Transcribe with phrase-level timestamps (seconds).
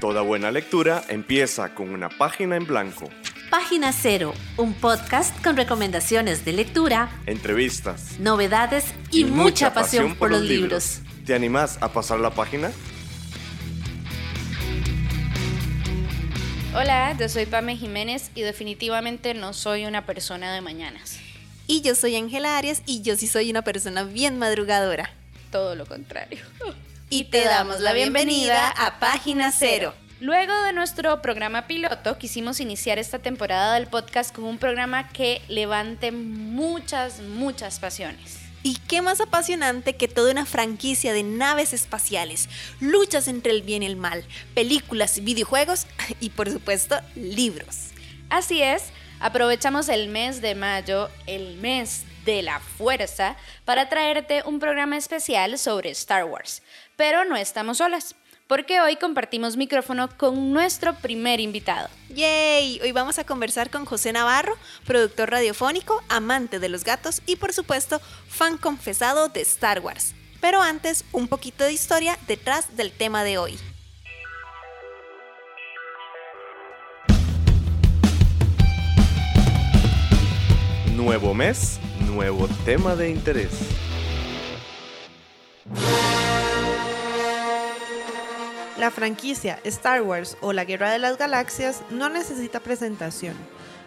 [0.00, 3.10] Toda buena lectura empieza con una página en blanco.
[3.50, 10.42] Página Cero, un podcast con recomendaciones de lectura, entrevistas, novedades y, mucha, pasión, por los
[10.42, 11.00] libros.
[11.26, 12.70] ¿Te animás a pasar la página?
[16.76, 21.18] Hola, yo soy Pame Jiménez y definitivamente no soy una persona de mañanas.
[21.66, 25.10] Y yo soy Ángela Arias y yo sí soy una persona bien madrugadora.
[25.50, 26.38] Todo lo contrario.
[27.10, 29.94] Y te damos la bienvenida a Página Cero.
[30.20, 35.40] Luego de nuestro programa piloto, quisimos iniciar esta temporada del podcast con un programa que
[35.48, 38.36] levante muchas, muchas pasiones.
[38.62, 43.82] Y qué más apasionante que toda una franquicia de naves espaciales, luchas entre el bien
[43.82, 45.86] y el mal, películas, videojuegos
[46.20, 47.92] y por supuesto libros.
[48.28, 48.82] Así es,
[49.18, 55.56] aprovechamos el mes de mayo, el mes de la fuerza, para traerte un programa especial
[55.58, 56.60] sobre Star Wars.
[56.98, 58.16] Pero no estamos solas
[58.48, 61.88] porque hoy compartimos micrófono con nuestro primer invitado.
[62.08, 62.80] ¡Yay!
[62.80, 67.52] Hoy vamos a conversar con José Navarro, productor radiofónico, amante de los gatos y por
[67.52, 70.12] supuesto fan confesado de Star Wars.
[70.40, 73.56] Pero antes, un poquito de historia detrás del tema de hoy.
[80.96, 83.52] Nuevo mes, nuevo tema de interés.
[88.78, 93.34] La franquicia Star Wars o la Guerra de las Galaxias no necesita presentación,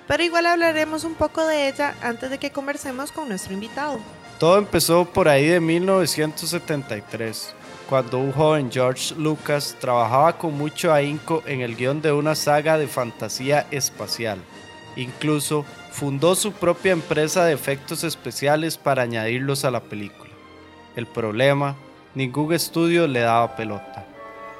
[0.06, 4.00] pero igual hablaremos un poco de ella antes de que conversemos con nuestro invitado.
[4.38, 7.53] Todo empezó por ahí de 1973,
[7.89, 12.78] cuando un joven George Lucas trabajaba con mucho ahínco en el guion de una saga
[12.78, 14.39] de fantasía espacial.
[14.97, 20.31] Incluso fundó su propia empresa de efectos especiales para añadirlos a la película.
[20.97, 21.78] El problema,
[22.14, 24.11] ningún estudio le daba pelota.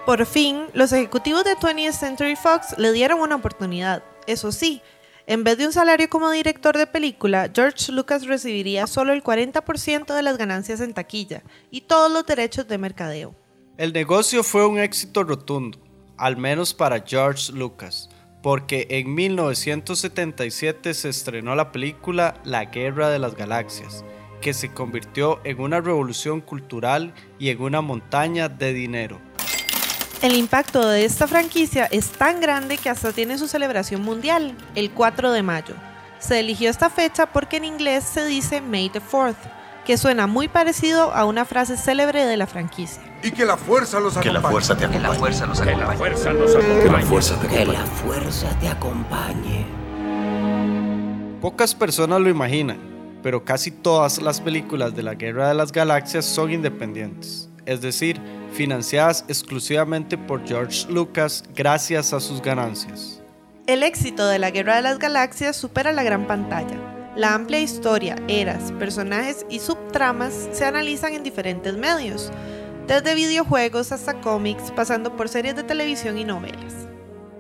[0.05, 4.03] Por fin, los ejecutivos de 20th Century Fox le dieron una oportunidad.
[4.25, 4.81] Eso sí,
[5.27, 10.14] en vez de un salario como director de película, George Lucas recibiría solo el 40%
[10.14, 13.36] de las ganancias en taquilla y todos los derechos de mercadeo.
[13.77, 15.77] El negocio fue un éxito rotundo,
[16.17, 18.09] al menos para George Lucas,
[18.42, 24.03] porque en 1977 se estrenó la película La Guerra de las Galaxias,
[24.42, 29.21] que se convirtió en una revolución cultural y en una montaña de dinero.
[30.21, 34.92] El impacto de esta franquicia es tan grande que hasta tiene su celebración mundial, el
[34.92, 35.73] 4 de mayo.
[36.20, 39.33] Se eligió esta fecha porque en inglés se dice May the 4th,
[39.83, 43.02] que suena muy parecido a una frase célebre de la franquicia.
[43.23, 44.32] Y que la fuerza los acompañe.
[44.32, 45.02] Que la fuerza te acompañe.
[45.02, 45.80] Que la fuerza los acompañe.
[45.80, 46.83] Que la fuerza nos acompañe.
[46.83, 47.65] Que la fuerza te acompañe.
[47.65, 49.65] Que la fuerza te acompañe.
[51.42, 52.77] Pocas personas lo imaginan,
[53.23, 57.51] pero casi todas las películas de la Guerra de las Galaxias son independientes.
[57.66, 58.20] Es decir,
[58.54, 63.22] financiadas exclusivamente por George Lucas gracias a sus ganancias.
[63.67, 66.77] El éxito de la Guerra de las Galaxias supera la gran pantalla.
[67.16, 72.32] La amplia historia, eras, personajes y subtramas se analizan en diferentes medios,
[72.88, 76.88] desde videojuegos hasta cómics, pasando por series de televisión y novelas.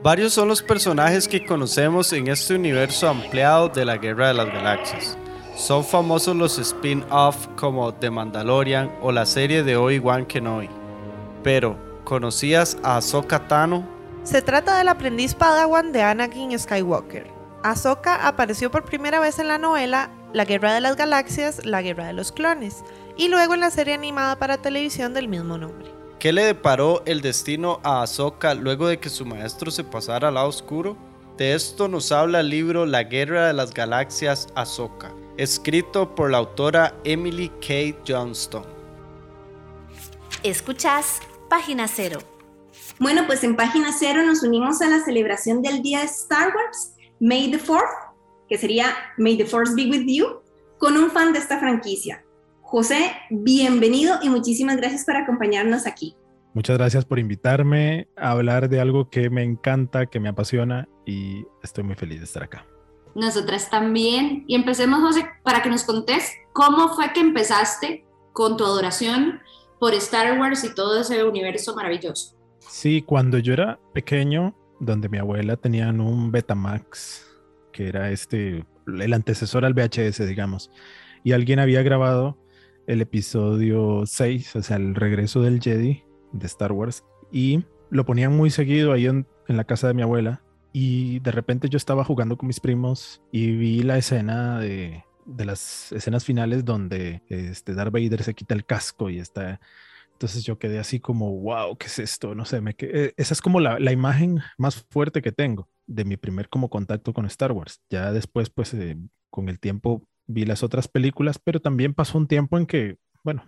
[0.03, 4.47] Varios son los personajes que conocemos en este universo ampliado de la Guerra de las
[4.47, 5.17] Galaxias.
[5.55, 10.69] Son famosos los spin-off como The Mandalorian o la serie de Obi-Wan Kenobi.
[11.43, 13.83] Pero, ¿conocías a Ahsoka Tano?
[14.23, 17.27] Se trata del aprendiz Padawan de Anakin Skywalker.
[17.63, 22.07] Ahsoka apareció por primera vez en la novela La Guerra de las Galaxias, La Guerra
[22.07, 22.83] de los Clones,
[23.17, 25.91] y luego en la serie animada para televisión del mismo nombre.
[26.17, 30.35] ¿Qué le deparó el destino a Ahsoka luego de que su maestro se pasara al
[30.35, 30.95] lado oscuro?
[31.37, 36.37] De esto nos habla el libro La Guerra de las Galaxias Ahsoka, escrito por la
[36.37, 37.97] autora Emily K.
[38.07, 38.63] Johnston.
[40.43, 41.19] Escuchás
[41.49, 42.19] Página Cero.
[42.99, 46.93] Bueno, pues en Página Cero nos unimos a la celebración del día de Star Wars,
[47.19, 48.13] May the 4th,
[48.47, 48.85] que sería
[49.17, 50.27] May the Force be with you,
[50.77, 52.23] con un fan de esta franquicia.
[52.61, 56.15] José, bienvenido y muchísimas gracias por acompañarnos aquí.
[56.53, 61.45] Muchas gracias por invitarme a hablar de algo que me encanta, que me apasiona y
[61.63, 62.63] estoy muy feliz de estar acá.
[63.15, 64.43] Nosotras también.
[64.47, 69.39] Y empecemos, José, para que nos contés cómo fue que empezaste con tu adoración
[69.79, 72.35] por Star Wars y todo ese universo maravilloso.
[72.59, 77.27] Sí, cuando yo era pequeño, donde mi abuela tenía un Betamax,
[77.71, 80.71] que era este, el antecesor al VHS, digamos,
[81.23, 82.37] y alguien había grabado
[82.87, 88.35] el episodio 6, o sea, el regreso del Jedi de Star Wars, y lo ponían
[88.35, 90.41] muy seguido ahí en la casa de mi abuela,
[90.73, 95.45] y de repente yo estaba jugando con mis primos y vi la escena de, de
[95.45, 99.59] las escenas finales donde este Darth Vader se quita el casco y está
[100.13, 102.35] Entonces yo quedé así como, wow, ¿qué es esto?
[102.35, 106.05] No sé, me quedé- esa es como la, la imagen más fuerte que tengo de
[106.05, 107.81] mi primer como contacto con Star Wars.
[107.89, 108.97] Ya después, pues, eh,
[109.29, 113.43] con el tiempo vi las otras películas, pero también pasó un tiempo en que, bueno,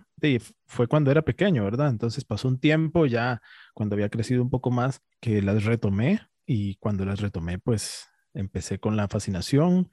[0.66, 1.88] fue cuando era pequeño, ¿verdad?
[1.90, 3.40] Entonces pasó un tiempo ya
[3.74, 8.78] cuando había crecido un poco más que las retomé y cuando las retomé, pues empecé
[8.78, 9.90] con la fascinación.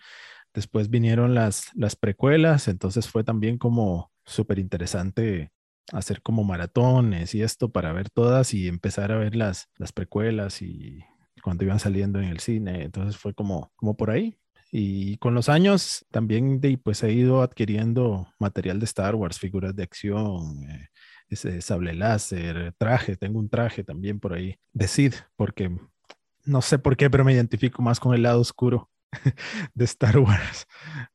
[0.54, 5.52] Después vinieron las, las precuelas, entonces fue también como súper interesante
[5.92, 10.62] hacer como maratones y esto para ver todas y empezar a ver las, las precuelas
[10.62, 11.00] y
[11.44, 12.84] cuando iban saliendo en el cine.
[12.84, 14.38] Entonces fue como, como por ahí.
[14.72, 19.76] Y con los años también de, pues he ido adquiriendo material de Star Wars, figuras
[19.76, 20.88] de acción, eh,
[21.28, 25.78] ese sable láser, traje, tengo un traje también por ahí de Sid, porque
[26.46, 28.90] no sé por qué, pero me identifico más con el lado oscuro
[29.74, 30.68] de Star Wars.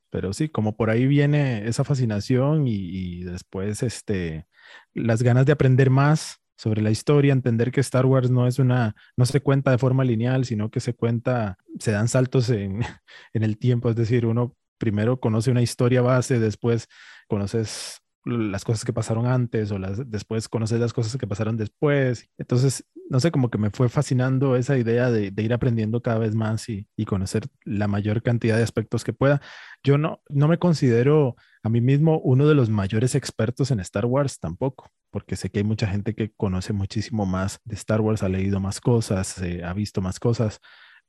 [0.09, 4.47] Pero sí, como por ahí viene esa fascinación y, después este,
[4.93, 8.95] las ganas de aprender más sobre la historia, entender que Star Wars no es una,
[9.15, 12.81] no se cuenta de forma lineal, sino que se cuenta, se dan saltos en,
[13.33, 16.87] en el tiempo, es decir, uno primero conoce una historia base, después
[17.27, 22.29] conoces las cosas que pasaron antes o las, después conoces las cosas que pasaron después.
[22.37, 26.35] Entonces, no sé, como que me fue fascinando esa idea de, ir aprendiendo cada vez
[26.35, 29.41] más y, conocer la mayor cantidad de aspectos que pueda.
[29.83, 34.05] Yo no, no me considero a mí mismo uno de los mayores expertos en Star
[34.05, 38.23] Wars tampoco, porque sé que hay mucha gente que conoce muchísimo más de Star Wars,
[38.23, 40.59] ha leído más cosas, ha visto más cosas,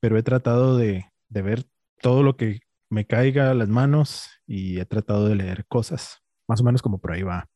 [0.00, 1.64] pero he tratado de ver
[2.00, 2.60] todo lo que
[2.90, 6.22] me caiga a las manos y he tratado de leer cosas.
[6.48, 7.48] Más o menos como por ahí va.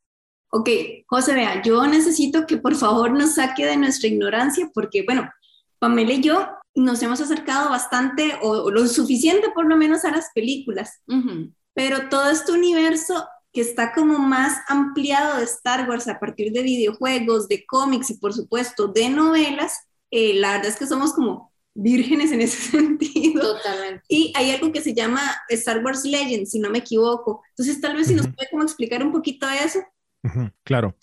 [0.50, 0.69] Ok,
[1.06, 5.31] José, vea, yo necesito que por favor nos saque de nuestra ignorancia porque, bueno,
[5.79, 10.11] Pamela y yo nos hemos acercado bastante o, o lo suficiente por lo menos a
[10.11, 11.55] las películas, uh -huh.
[11.75, 16.62] pero todo este universo que está como más ampliado de Star Wars a partir de
[16.62, 19.77] videojuegos, de cómics y por supuesto de novelas,
[20.11, 23.57] eh, la verdad es que somos como vírgenes en ese sentido.
[23.57, 24.05] Totalmente.
[24.09, 27.43] Y hay algo que se llama Star Wars Legends, si no me equivoco.
[27.51, 28.23] Entonces, tal vez si uh -huh.
[28.27, 29.79] nos puede como explicar un poquito de eso.
[30.25, 30.53] Uh -huh.
[30.65, 30.97] Claro.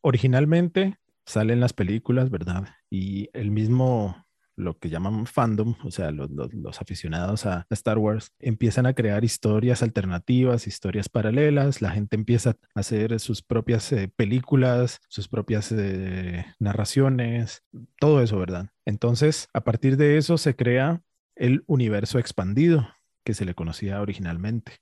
[0.00, 2.68] Originalmente salen las películas, ¿verdad?
[2.90, 4.24] Y el mismo,
[4.58, 9.24] lo que llaman fandom, o sea, los, los, aficionados a Star Wars, empiezan a crear
[9.24, 11.80] historias alternativas, historias paralelas.
[11.80, 17.62] La gente empieza a hacer sus propias eh, películas, sus propias eh, narraciones,
[18.00, 18.70] todo eso, ¿verdad?
[18.84, 21.02] Entonces, a partir de eso se crea
[21.36, 22.88] el universo expandido
[23.24, 24.78] que se le conocía originalmente,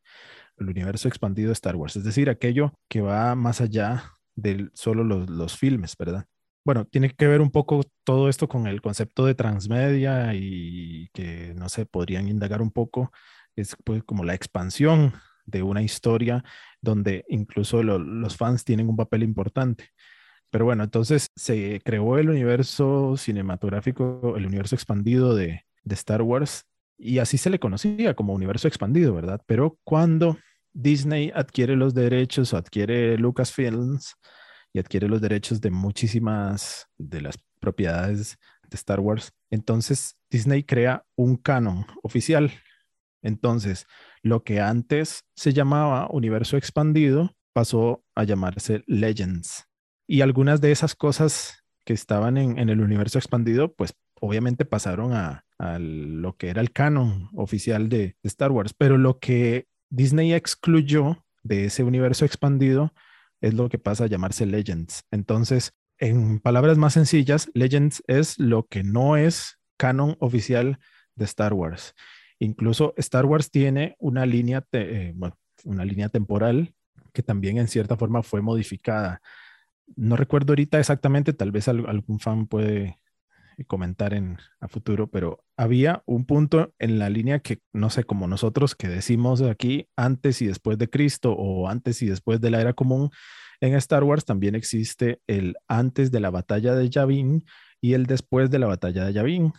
[0.57, 5.05] el universo expandido de Star Wars, es decir, aquello que va más allá de solo
[5.05, 6.27] los, los filmes, ¿verdad?
[6.67, 11.55] Bueno, tiene que ver un poco todo esto con el concepto de transmedia y que,
[11.55, 13.13] no sé, podrían indagar un poco,
[13.55, 15.13] es pues como la expansión
[15.45, 16.43] de una historia
[16.81, 19.91] donde incluso lo, los fans tienen un papel importante.
[20.51, 26.65] Pero bueno, entonces se creó el universo cinematográfico, el universo expandido de, de Star Wars,
[26.99, 29.41] y así se le conocía como universo expandido, ¿verdad?
[29.47, 30.37] Pero cuando
[30.73, 34.17] Disney adquiere los derechos o adquiere Lucasfilms
[34.77, 38.37] y adquiere los derechos de muchísimas de las propiedades
[38.69, 42.53] de Star Wars, entonces Disney crea un canon oficial.
[43.23, 43.87] Entonces,
[44.23, 49.65] lo que antes se llamaba universo expandido pasó a llamarse Legends.
[50.07, 55.43] Y algunas de esas cosas que estaban en, el universo expandido, pues obviamente pasaron a,
[55.79, 58.75] lo que era el canon oficial de Star Wars.
[58.77, 62.93] Pero lo que Disney excluyó de ese universo expandido
[63.41, 65.05] es lo que pasa a llamarse Legends.
[65.11, 70.79] Entonces, en palabras más sencillas, Legends es lo que no es canon oficial
[71.15, 71.95] de Star Wars.
[72.39, 75.15] Incluso Star Wars tiene una línea, eh,
[75.65, 76.75] una línea temporal
[77.13, 79.23] que también en cierta forma fue modificada.
[79.95, 82.99] No recuerdo ahorita exactamente, tal vez algún fan puede
[83.65, 88.27] comentar en a futuro, pero había un punto en la línea que no sé, como
[88.27, 92.61] nosotros que decimos aquí antes y después de Cristo o antes y después de la
[92.61, 93.11] era común,
[93.61, 97.45] en Star Wars también existe el antes de la batalla de Yavin
[97.81, 99.53] y el después de la batalla de Yavin,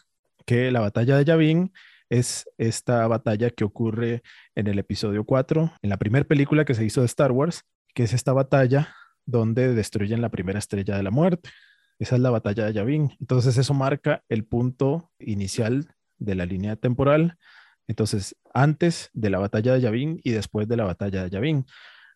[0.45, 1.71] que la batalla de Yavin
[2.09, 4.21] es esta batalla que ocurre
[4.55, 7.63] en el episodio 4, en la primera película que se hizo de Star Wars,
[7.93, 8.93] que es esta batalla
[9.25, 11.49] donde destruyen la primera estrella de la muerte.
[11.99, 13.11] Esa es la batalla de Yavin.
[13.19, 17.37] Entonces eso marca el punto inicial de la línea temporal.
[17.87, 21.65] Entonces, antes de la batalla de Yavin y después de la batalla de Yavin.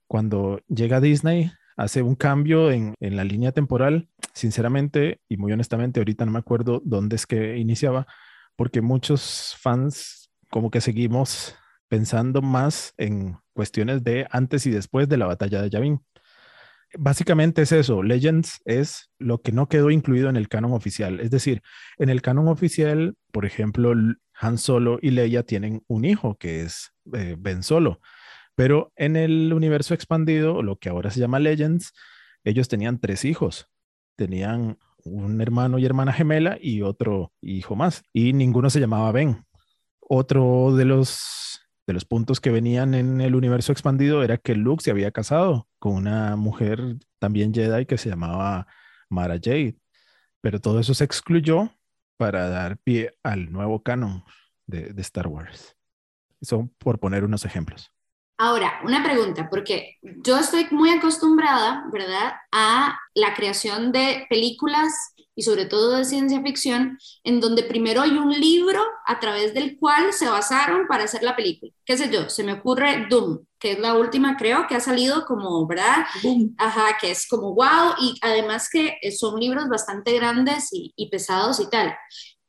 [0.07, 4.09] Cuando llega Disney, hace un cambio en, en, la línea temporal.
[4.33, 8.07] Sinceramente y muy honestamente, ahorita no me acuerdo dónde es que iniciaba,
[8.55, 11.55] porque muchos fans como que seguimos
[11.87, 16.01] pensando más en cuestiones de antes y después de la batalla de Yavin.
[16.97, 18.03] Básicamente es eso.
[18.03, 21.19] Legends es lo que no quedó incluido en el canon oficial.
[21.19, 21.61] Es decir,
[21.97, 23.93] en el canon oficial, por ejemplo,
[24.39, 27.99] Han Solo y Leia tienen un hijo que es eh, Ben Solo.
[28.55, 31.93] Pero en el universo expandido, lo que ahora se llama Legends,
[32.43, 33.67] ellos tenían tres hijos.
[34.15, 38.03] Tenían un hermano y hermana gemela y otro hijo más.
[38.13, 39.45] Y ninguno se llamaba Ben.
[39.99, 41.50] Otro de los
[41.91, 45.67] de los puntos que venían en el universo expandido era que Luke se había casado
[45.77, 46.79] con una mujer
[47.19, 48.65] también Jedi que se llamaba
[49.09, 49.77] Mara Jade.
[50.39, 51.69] Pero todo eso se excluyó
[52.15, 54.23] para dar pie al nuevo canon
[54.67, 55.75] de, de Star Wars.
[56.39, 57.91] Eso por poner unos ejemplos.
[58.43, 65.43] Ahora, una pregunta, porque yo estoy muy acostumbrada, ¿verdad?, a la creación de películas y
[65.43, 70.11] sobre todo de ciencia ficción, en donde primero hay un libro a través del cual
[70.11, 71.71] se basaron para hacer la película.
[71.85, 72.31] ¿Qué sé yo?
[72.31, 76.07] Se me ocurre Doom, que es la última, creo, que ha salido como, ¿verdad?
[76.23, 76.55] Boom.
[76.57, 81.59] Ajá, que es como wow, y además que son libros bastante grandes y, y pesados
[81.59, 81.95] y tal.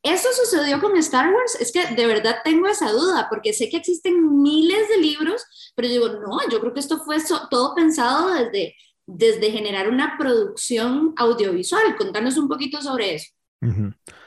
[0.02, 1.56] ¿Eso sucedió con Star Wars?
[1.60, 5.44] Es que de verdad tengo esa duda, porque sé que existen miles de libros,
[5.76, 7.18] pero digo, no, yo creo que esto fue
[7.50, 8.74] todo pensado desde,
[9.06, 11.96] desde generar una producción audiovisual.
[11.96, 13.32] Contanos un poquito sobre eso.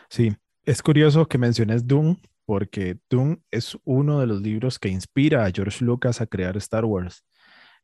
[0.09, 2.15] Sí, es curioso que menciones Doom,
[2.45, 6.85] porque Doom es uno de los libros que inspira a George Lucas a crear Star
[6.85, 7.25] Wars.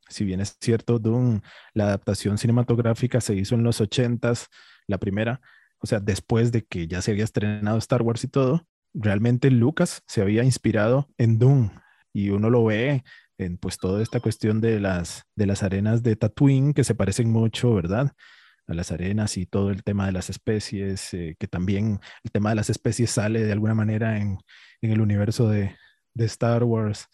[0.07, 1.41] Si bien es cierto, Doom,
[1.74, 4.48] la adaptación cinematográfica se hizo en los 80s,
[4.88, 5.41] la primera,
[5.81, 10.03] o sea, después de que ya se había estrenado Star Wars y todo, realmente Lucas
[10.07, 11.71] se había inspirado en Doom
[12.13, 13.03] y uno lo ve
[13.38, 17.31] en pues toda esta cuestión de las, de las arenas de Tatooine que se parecen
[17.31, 18.11] mucho, ¿verdad?
[18.67, 22.50] A las arenas y todo el tema de las especies, eh, que también el tema
[22.50, 24.38] de las especies sale de alguna manera en,
[24.81, 25.75] en el universo de,
[26.13, 27.07] de Star Wars.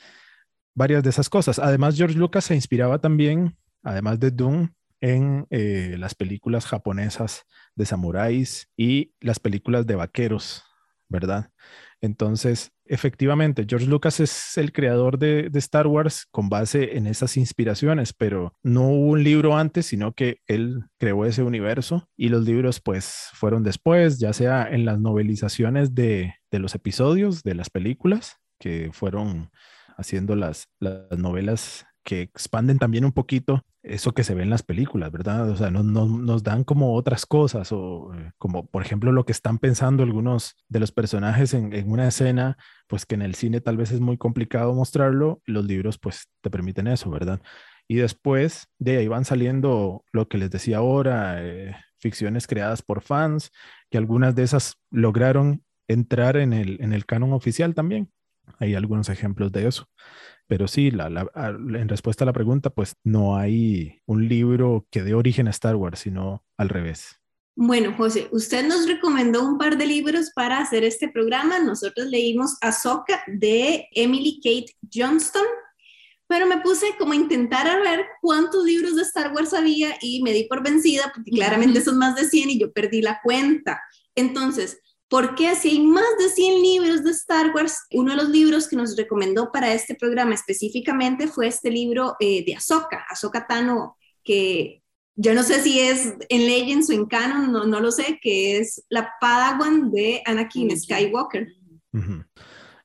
[0.76, 1.58] Varias de esas cosas.
[1.58, 4.70] Además, George Lucas se inspiraba también, además de Doom,
[5.02, 7.44] en eh, las películas japonesas
[7.76, 10.64] de samuráis y las películas de vaqueros,
[11.08, 11.52] ¿verdad?
[12.00, 18.14] Entonces, efectivamente, George Lucas es el creador de, Star Wars con base en esas inspiraciones,
[18.14, 22.80] pero no hubo un libro antes, sino que él creó ese universo y los libros
[22.80, 28.38] pues fueron después, ya sea en las novelizaciones de, de los episodios de las películas
[28.60, 29.50] que fueron
[29.98, 34.64] haciendo las, las novelas que expanden también un poquito eso que se ve en las
[34.64, 35.50] películas, ¿verdad?
[35.50, 39.34] O sea, no, nos dan como otras cosas, o eh, como por ejemplo lo que
[39.34, 43.60] están pensando algunos de los personajes en, en, una escena, pues que en el cine
[43.60, 47.42] tal vez es muy complicado mostrarlo, los libros pues te permiten eso, ¿verdad?
[47.90, 53.02] Y después de ahí van saliendo lo que les decía ahora, eh, ficciones creadas por
[53.02, 53.52] fans,
[53.92, 58.10] que algunas de esas lograron entrar en el, en el canon oficial también.
[58.60, 59.90] Hay algunos ejemplos de eso.
[60.48, 60.92] Pero sí,
[61.36, 65.76] en respuesta a la pregunta, pues no hay un libro que dé origen a Star
[65.76, 67.20] Wars, sino al revés.
[67.60, 71.60] Bueno, José, usted nos recomendó un par de libros para hacer este programa.
[71.60, 75.46] Nosotros leímos Ahsoka de Emily Kate Johnston,
[76.28, 80.22] pero me puse como a intentar a ver cuántos libros de Star Wars había y
[80.22, 83.82] me di por vencida porque claramente son más de 100 y yo perdí la cuenta.
[84.14, 88.68] Entonces, porque si hay más de 100 libros de Star Wars, uno de los libros
[88.68, 93.98] que nos recomendó para este programa específicamente fue este libro eh, de Ahsoka, Ahsoka Tano,
[94.24, 94.84] que
[95.16, 98.60] yo no sé si es en Legends o en Canon, no, no lo sé, que
[98.60, 101.48] es la Padawan de Anakin Skywalker.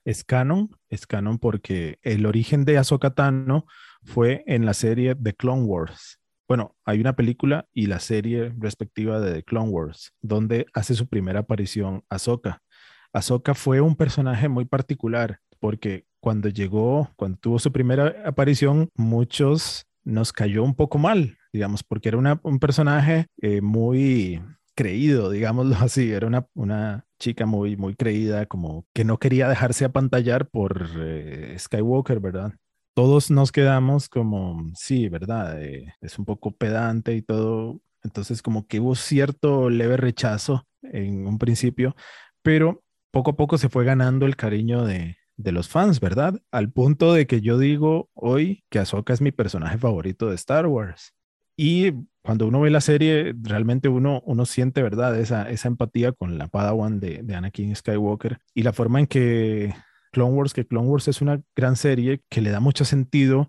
[0.05, 3.67] Es canon, es canon porque el origen de Ahsoka Tano
[4.02, 6.22] fue en la serie The Clone Wars.
[6.53, 11.09] Bueno, hay una película y la serie respectiva de The Clone Wars, donde hace su
[11.09, 12.63] primera aparición Ahsoka.
[13.11, 19.87] Ahsoka fue un personaje muy particular porque cuando llegó, cuando tuvo su primera aparición, muchos
[20.05, 24.43] nos cayó un poco mal, digamos, porque era un personaje eh, muy
[24.75, 29.87] creído, digámoslo así, era una, una, chica muy, muy creída, como que no quería dejarse
[29.87, 32.53] apantallar por eh, Skywalker, ¿verdad?
[32.95, 35.63] Todos nos quedamos como, sí, ¿verdad?
[35.63, 37.81] Eh, es un poco pedante y todo.
[38.03, 41.95] Entonces, como que hubo cierto leve rechazo en un principio,
[42.43, 46.41] pero poco a poco se fue ganando el cariño de, de los fans, ¿verdad?
[46.51, 50.67] Al punto de que yo digo hoy que Ahsoka es mi personaje favorito de Star
[50.67, 51.15] Wars.
[51.57, 55.19] Y cuando uno ve la serie, realmente uno, uno siente, ¿verdad?
[55.19, 59.75] Esa, esa empatía con la Padawan de, de Anakin Skywalker y la forma en que
[60.12, 63.49] Clone Wars, que Clone Wars es una gran serie que le da mucho sentido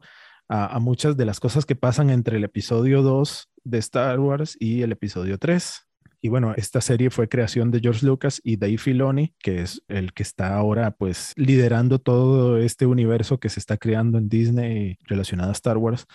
[0.49, 4.81] a, muchas de las cosas que pasan entre el episodio 2 de Star Wars y
[4.81, 5.87] el episodio 3.
[6.21, 10.13] Y bueno, esta serie fue creación de George Lucas y Dave Filoni, que es el
[10.13, 15.49] que está ahora pues liderando todo este universo que se está creando en Disney relacionado
[15.49, 16.05] a Star Wars.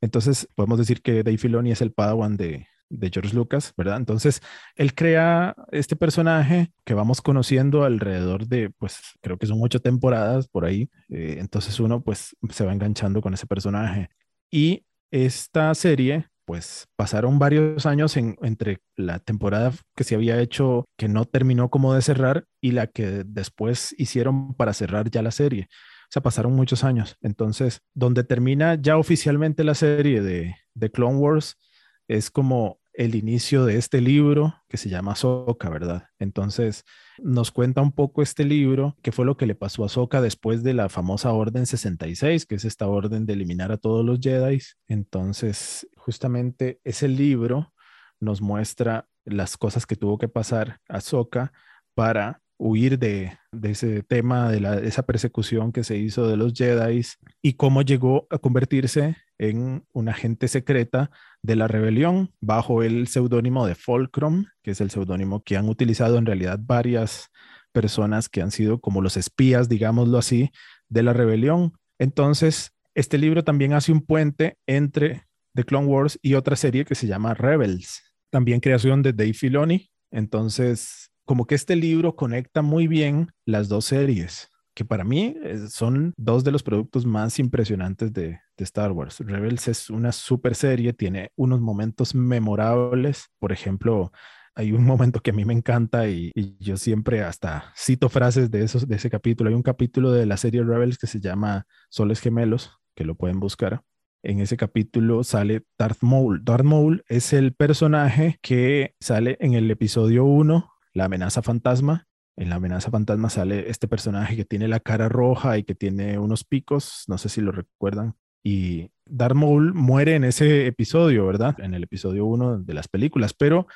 [0.00, 3.96] Entonces, podemos decir que Dave Filoni es el padawan de, de George Lucas, ¿verdad?
[3.96, 4.40] Entonces,
[4.76, 10.48] él crea este personaje que vamos conociendo alrededor de, pues, creo que son ocho temporadas
[10.48, 10.90] por ahí.
[11.08, 14.08] Eh, entonces uno, pues, se va enganchando con ese personaje.
[14.50, 21.08] Y esta serie, pues, pasaron varios años entre la temporada que se había hecho, que
[21.08, 25.68] no terminó como de cerrar, y la que después hicieron para cerrar ya la serie.
[26.04, 27.16] O sea, pasaron muchos años.
[27.20, 31.58] Entonces, donde termina ya oficialmente la serie de, de Clone Wars,
[32.08, 36.08] es como el inicio de este libro que se llama Soka, ¿verdad?
[36.18, 36.84] Entonces,
[37.18, 40.64] nos cuenta un poco este libro, qué fue lo que le pasó a Soka después
[40.64, 44.60] de la famosa Orden 66, que es esta orden de eliminar a todos los Jedi.
[44.88, 47.72] Entonces, justamente ese libro
[48.18, 51.52] nos muestra las cosas que tuvo que pasar a Soka
[51.94, 57.02] para huir de, ese tema, de, la, esa persecución que se hizo de los Jedi
[57.40, 61.10] y cómo llegó a convertirse en una agente secreta
[61.42, 66.18] de la rebelión bajo el seudónimo de Fulcrum, que es el seudónimo que han utilizado
[66.18, 67.30] en realidad varias
[67.72, 70.50] personas que han sido como los espías, digámoslo así,
[70.88, 71.74] de la rebelión.
[71.98, 76.96] Entonces, este libro también hace un puente entre The Clone Wars y otra serie que
[76.96, 79.90] se llama Rebels, también creación de Dave Filoni.
[80.10, 85.66] Entonces, como que este libro conecta muy bien las dos series, que para mí eh,
[85.68, 89.20] son dos de los productos más impresionantes de, Star Wars.
[89.20, 94.10] Rebels es una super serie, tiene unos momentos memorables, por ejemplo,
[94.54, 98.64] hay un momento que a mí me encanta y, yo siempre hasta cito frases de,
[98.64, 99.50] esos, de ese capítulo.
[99.50, 103.38] Hay un capítulo de la serie Rebels que se llama Soles Gemelos, que lo pueden
[103.38, 103.82] buscar.
[104.22, 106.42] En ese capítulo sale Darth Maul.
[106.42, 112.06] Darth Maul es el personaje que sale en el episodio 1 la amenaza fantasma.
[112.36, 116.18] En la amenaza fantasma sale este personaje que tiene la cara roja y que tiene
[116.18, 118.14] unos picos, no sé si lo recuerdan.
[118.44, 121.56] Y Darth Maul muere en ese episodio, ¿verdad?
[121.58, 123.66] En el episodio 1 de las películas, pero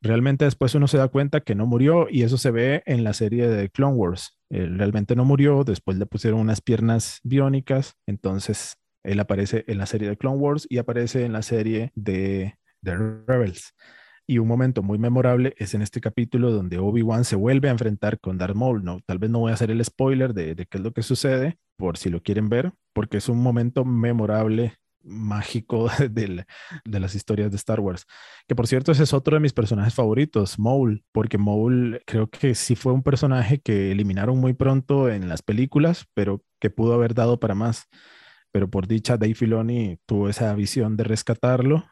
[0.00, 3.14] realmente después uno se da cuenta que no murió y eso se ve en la
[3.14, 4.38] serie de Clone Wars.
[4.50, 9.86] Él realmente no murió, después le pusieron unas piernas biónicas, entonces él aparece en la
[9.86, 13.74] serie de Clone Wars y aparece en la serie de, The Rebels.
[14.26, 18.18] Y un momento muy memorable es en este capítulo donde Obi-Wan se vuelve a enfrentar
[18.20, 18.82] con Darth Maul.
[18.82, 21.58] No, tal vez no voy a hacer el spoiler de, qué es lo que sucede,
[21.76, 26.46] por si lo quieren ver, porque es un momento memorable mágico de,
[26.86, 28.06] de, las historias de Star Wars.
[28.48, 32.54] Que por cierto, ese es otro de mis personajes favoritos, Maul, porque Maul creo que
[32.54, 37.12] sí fue un personaje que eliminaron muy pronto en las películas, pero que pudo haber
[37.12, 37.88] dado para más.
[38.52, 41.84] Pero por dicha, Dave Filoni tuvo esa visión de rescatarlo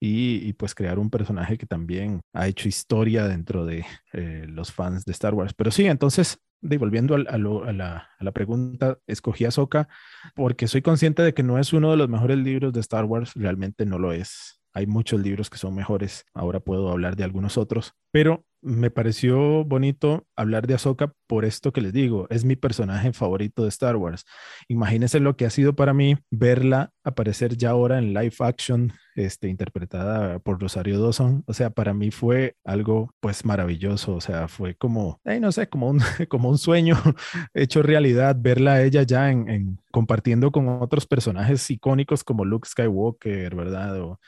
[0.00, 5.04] y, pues crear un personaje que también ha hecho historia dentro de eh, los fans
[5.04, 5.54] de Star Wars.
[5.54, 9.88] Pero sí, entonces, devolviendo a, la, a, la, pregunta, escogí a Soka
[10.34, 13.32] porque soy consciente de que no es uno de los mejores libros de Star Wars,
[13.34, 14.60] realmente no lo es.
[14.72, 19.64] Hay muchos libros que son mejores, ahora puedo hablar de algunos otros, pero me pareció
[19.64, 23.96] bonito hablar de Ahsoka por esto que les digo, es mi personaje favorito de Star
[23.96, 24.24] Wars.
[24.68, 29.48] Imagínense lo que ha sido para mí verla aparecer ya ahora en live action, este,
[29.48, 31.44] interpretada por Rosario Dawson.
[31.46, 35.88] O sea, para mí fue algo pues maravilloso, o sea, fue como, no sé, como
[35.88, 36.96] un, como un sueño
[37.54, 43.54] hecho realidad, verla a ella ya en, compartiendo con otros personajes icónicos como Luke Skywalker,
[43.54, 44.00] ¿verdad?
[44.00, 44.20] O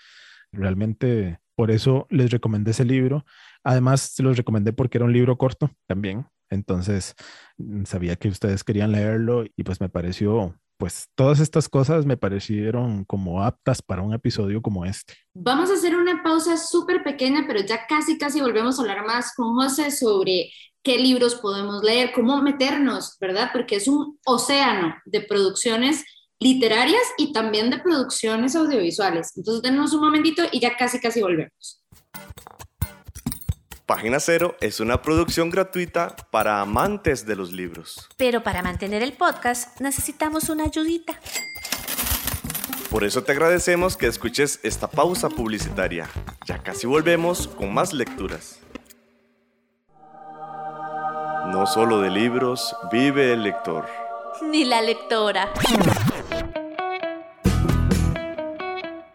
[0.53, 3.24] realmente por eso les recomendé ese libro
[3.62, 6.26] Además, se los recomendé porque era un libro corto también.
[6.48, 7.14] Entonces,
[7.59, 12.16] mm, sabía que ustedes querían leerlo y pues me pareció, pues todas estas cosas me
[12.16, 15.12] parecieron como aptas para un episodio como este.
[15.35, 19.35] Vamos a hacer una pausa súper pequeña, pero ya casi, casi volvemos a hablar más
[19.37, 20.51] con José sobre
[20.83, 23.51] qué libros podemos leer, cómo meternos, ¿verdad?
[23.53, 26.03] Porque es un océano de producciones
[26.38, 29.37] literarias y también de producciones audiovisuales.
[29.37, 31.85] Entonces, tenemos un momentito y ya casi, casi volvemos.
[33.90, 38.09] Página Cero es una producción gratuita para amantes de los libros.
[38.16, 41.18] Pero para mantener el podcast necesitamos una ayudita.
[42.88, 46.09] Por eso te agradecemos que escuches esta pausa publicitaria.
[46.46, 48.61] Ya casi volvemos con más lecturas.
[51.48, 53.88] No solo de libros vive el lector.
[54.40, 55.53] Ni la lectora.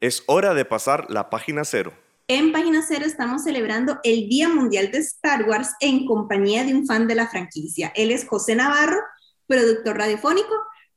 [0.00, 1.92] Es hora de pasar la página cero.
[2.28, 6.86] En Página Cero estamos celebrando el Día Mundial de Star Wars en compañía de un
[6.86, 7.92] fan de la franquicia.
[7.94, 8.98] Él es José Navarro,
[9.46, 10.52] productor radiofónico,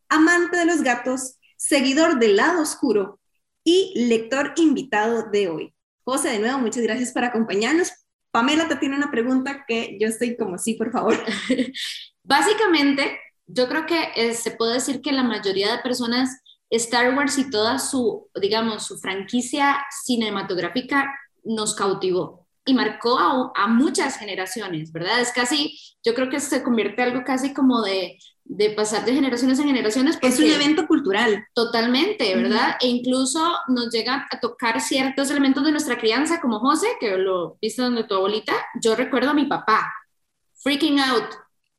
[0.10, 3.20] amante de los gatos, seguidor del lado oscuro
[3.64, 5.74] y lector invitado de hoy.
[6.04, 7.92] José, de nuevo, muchas gracias por acompañarnos.
[8.32, 11.16] Pamela te tiene una pregunta que yo estoy como sí, por favor.
[12.24, 17.38] Básicamente, yo creo que eh, se puede decir que la mayoría de personas Star Wars
[17.38, 25.20] y toda su, digamos, su franquicia cinematográfica nos cautivó y marcó a, muchas generaciones, ¿verdad?
[25.22, 29.14] Es casi, yo creo que se convierte en algo casi como de, de pasar de
[29.14, 30.20] generaciones en generaciones.
[30.22, 31.46] Es un evento cultural.
[31.56, 32.78] Totalmente, ¿verdad?
[32.80, 37.58] E incluso nos llega a tocar ciertos elementos de nuestra crianza, como José, que lo
[37.60, 38.54] viste donde tu abuelita.
[38.82, 39.92] Yo recuerdo a mi papá,
[40.62, 41.34] freaking out,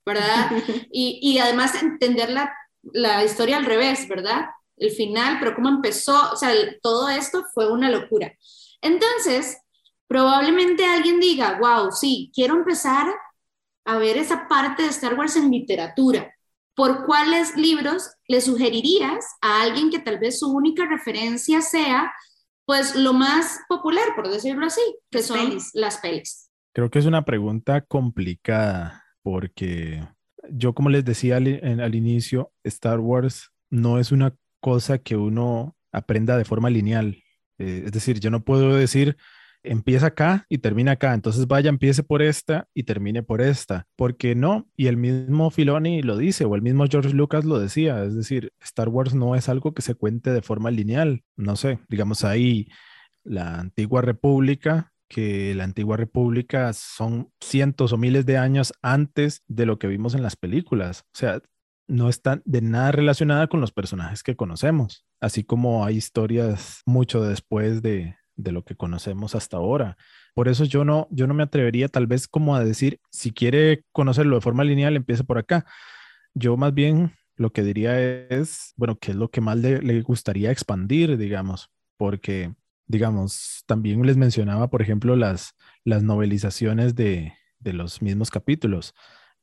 [0.05, 0.51] ¿verdad?
[0.93, 4.47] y, y además entender la, la historia al revés, ¿verdad?
[4.81, 8.35] El final, pero cómo empezó, o sea, todo esto fue una locura.
[8.81, 9.59] Entonces,
[10.09, 13.07] probablemente alguien diga, wow, sí, quiero empezar
[13.85, 16.35] a ver esa parte de Star Wars en literatura.
[16.75, 22.13] ¿Por cuáles libros le sugerirías a alguien que tal vez su única referencia sea,
[22.65, 26.51] pues, lo más popular, por decirlo así, que son las pelis?
[26.73, 30.03] Creo que es una pregunta complicada porque
[30.49, 35.77] yo, como les decía al, al inicio, Star Wars no es una cosa que uno
[35.93, 37.23] aprenda de forma lineal.
[37.59, 39.17] Eh, es decir, yo no puedo decir,
[39.63, 44.35] empieza acá y termina acá, entonces vaya, empiece por esta y termine por esta, porque
[44.35, 48.15] no, y el mismo Filoni lo dice, o el mismo George Lucas lo decía, es
[48.15, 52.25] decir, Star Wars no es algo que se cuente de forma lineal, no sé, digamos
[52.25, 52.69] ahí
[53.23, 59.67] la antigua república, que la antigua república son cientos o miles de años antes de
[59.67, 61.43] lo que vimos en las películas, o sea,
[61.91, 67.23] no está de nada relacionada con los personajes que conocemos, así como hay historias mucho
[67.23, 69.99] después de, lo que conocemos hasta ahora.
[70.35, 73.85] Por eso yo no, yo no me atrevería tal vez como a decir, si quiere
[73.93, 75.67] conocerlo de forma lineal, empiece por acá.
[76.33, 80.51] Yo más bien lo que diría es, bueno, qué es lo que más le, gustaría
[80.51, 82.55] expandir, digamos, porque,
[82.87, 88.95] digamos, también les mencionaba, por ejemplo, las, las novelizaciones de, de los mismos capítulos.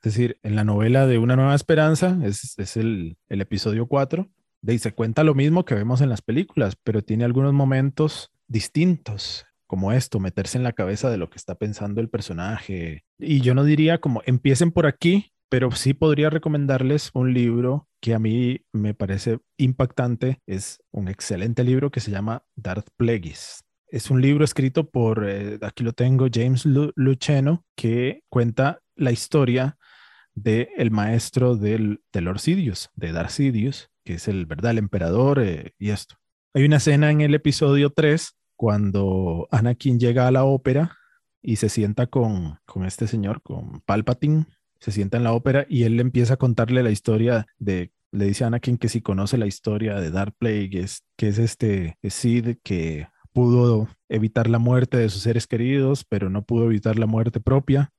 [0.03, 4.29] Es decir, en la novela de Una Nueva Esperanza, es, el, episodio 4,
[4.62, 9.45] de se cuenta lo mismo que vemos en las películas, pero tiene algunos momentos distintos,
[9.65, 13.05] como esto, meterse en la cabeza de lo que está pensando el personaje.
[13.17, 18.13] Y yo no diría como empiecen por aquí, pero sí podría recomendarles un libro que
[18.13, 20.41] a mí me parece impactante.
[20.45, 23.63] Es un excelente libro que se llama Darth Plagueis.
[23.89, 29.77] Es un libro escrito por, eh, aquí lo tengo, James Luceno, que cuenta la historia
[30.38, 34.78] de el maestro del, de Lord Sidious, de Darth Sidious, que es el, ¿verdad?
[34.78, 36.15] emperador eh, y esto.
[36.54, 40.95] Hay una escena en el episodio 3 cuando Anakin llega a la ópera
[41.41, 44.45] y se sienta con, con este señor, con Palpatine,
[44.80, 48.43] se sienta en la ópera y él empieza a contarle la historia de, le dice
[48.43, 53.08] a Anakin que si conoce la historia de Darth Plagueis, que es este Sid que
[53.34, 57.91] pudo evitar la muerte de sus seres queridos, pero no pudo evitar la muerte propia.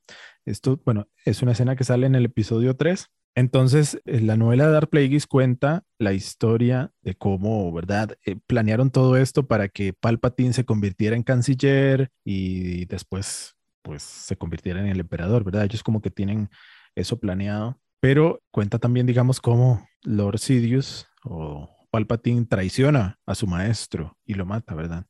[0.49, 3.11] Esto, bueno, es una escena que sale en el episodio 3.
[3.35, 8.17] Entonces, eh, la novela de Dark Plagueis cuenta la historia de cómo, ¿verdad?
[8.25, 14.37] Eh, planearon todo esto para que Palpatine se convirtiera en canciller y después, pues, se
[14.37, 15.65] convirtiera en el emperador, ¿verdad?
[15.65, 16.49] Ellos como que tienen
[16.95, 17.79] eso planeado.
[18.01, 24.47] Pero cuenta también, digamos, cómo Lord Sidious o Palpatine traiciona a su maestro y lo
[24.47, 25.05] mata, ¿verdad?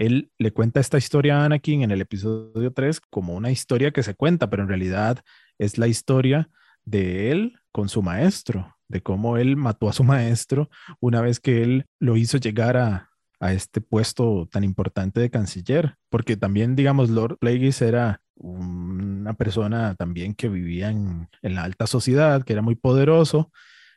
[0.00, 4.02] Él le cuenta esta historia a Anakin en el episodio 3 como una historia que
[4.02, 5.18] se cuenta, pero en realidad
[5.58, 6.48] es la historia
[6.86, 11.62] de él con su maestro, de cómo él mató a su maestro una vez que
[11.62, 13.06] él lo hizo llegar a,
[13.52, 20.34] este puesto tan importante de canciller, porque también, digamos, Lord Plagueis era una persona también
[20.34, 23.50] que vivía en, la alta sociedad, que era muy poderoso,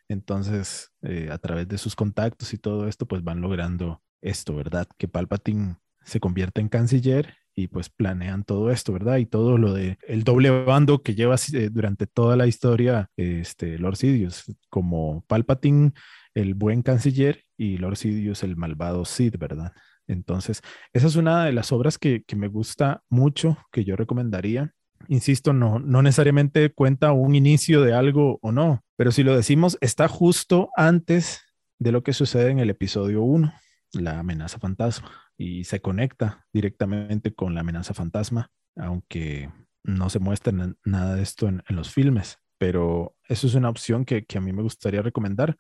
[0.08, 4.88] entonces eh, a través de sus contactos y todo esto, pues van logrando esto, ¿verdad?
[4.98, 9.18] Que Palpatine se convierte en canciller y pues planean todo esto, ¿verdad?
[9.18, 13.78] Y todo lo de el doble bando que lleva eh, durante toda la historia este
[13.78, 15.94] Lord Sidious, como Palpatine,
[16.34, 19.72] el buen canciller, y Lord Sidious, el malvado Sid, ¿verdad?
[20.08, 20.62] Entonces,
[20.92, 24.74] esa es una de las obras que, que me gusta mucho, que yo recomendaría.
[25.08, 29.78] Insisto, no, no necesariamente cuenta un inicio de algo o no, pero si lo decimos,
[29.82, 31.42] está justo antes
[31.78, 33.54] de lo que sucede en el episodio 1,
[33.94, 39.50] la amenaza fantasma y se conecta directamente con la amenaza fantasma, aunque
[39.84, 40.54] no se muestra
[40.86, 44.62] nada de esto en, los filmes, pero eso es una opción que, a mí me
[44.62, 45.58] gustaría recomendar.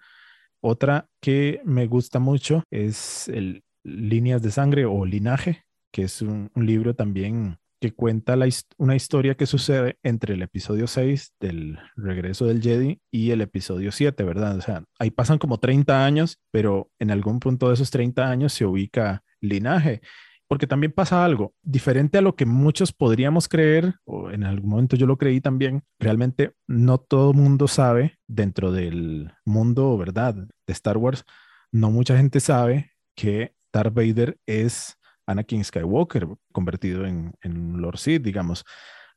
[0.61, 6.49] Otra que me gusta mucho es el Líneas de Sangre o Linaje, que es un,
[6.55, 12.45] libro también que cuenta la una historia que sucede entre el episodio 6 del regreso
[12.45, 14.57] del Jedi y el episodio 7, ¿verdad?
[14.57, 18.53] O sea, ahí pasan como 30 años, pero en algún punto de esos 30 años
[18.53, 20.01] se ubica linaje.
[20.47, 24.95] Porque también pasa algo diferente a lo que muchos podríamos creer, o en algún momento
[24.95, 30.35] yo lo creí también, realmente no todo mundo sabe dentro del mundo, ¿verdad?
[30.35, 31.23] De Star Wars,
[31.71, 38.21] no mucha gente sabe que Darth Vader es Anakin Skywalker convertido en, en Lord Sith,
[38.21, 38.63] digamos.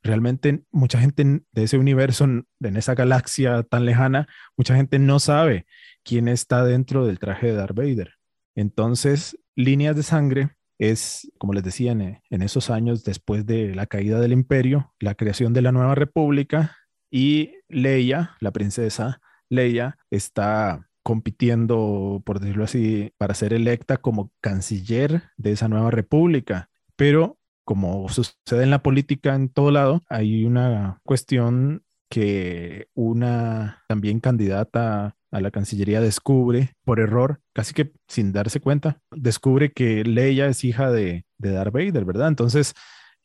[0.01, 2.45] Realmente mucha gente en- de ese universo, en
[2.77, 5.67] esa galaxia tan lejana, mucha gente no sabe
[6.03, 8.13] quién está dentro del traje de Darth Vader.
[8.55, 13.87] Entonces, Líneas de Sangre es, como les decía, en, en esos años después de la
[13.87, 16.77] caída del imperio, la creación de la nueva república
[17.09, 25.23] y Leia, la princesa Leia, está compitiendo, por decirlo así, para ser electa como canciller
[25.37, 26.69] de esa nueva república.
[26.95, 34.19] Pero como sucede en la política en todo lado, hay una cuestión que una también
[34.19, 40.47] candidata a la Cancillería descubre por error, casi que sin darse cuenta, descubre que Leia
[40.47, 42.29] es hija de, Darth Vader, ¿verdad?
[42.29, 42.73] Entonces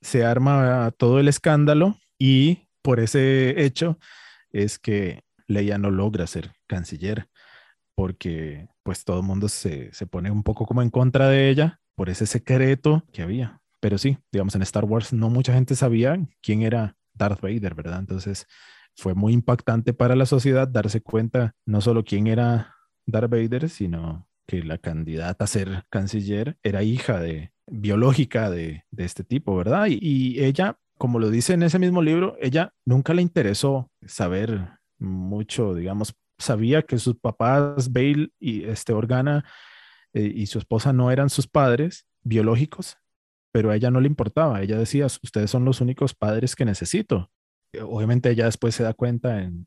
[0.01, 3.99] se arma todo el escándalo y por ese hecho
[4.51, 7.29] es que Leia no logra ser canciller
[7.95, 11.81] porque pues todo el mundo se, se pone un poco como en contra de ella
[11.95, 13.61] por ese secreto que había.
[13.81, 17.99] Pero sí, digamos, en Star Wars no mucha gente sabía quién era Darth Vader, ¿verdad?
[17.99, 18.47] Entonces
[18.97, 22.77] fue muy impactante para la sociedad darse cuenta no solo quién era
[23.07, 29.05] Darth Vader, sino que la candidata a ser canciller era hija de biológica de, de
[29.05, 29.87] este tipo, ¿verdad?
[29.89, 35.75] Y, ella, como lo dice en ese mismo libro, ella nunca le interesó saber mucho,
[35.75, 39.45] digamos, sabía que sus papás, Bale y este Organa
[40.13, 42.99] eh, y su esposa no eran sus padres biológicos,
[43.53, 44.61] pero a ella no le importaba.
[44.63, 47.31] Ella decía, ustedes son los únicos padres que necesito.
[47.81, 49.67] Obviamente ella después se da cuenta en,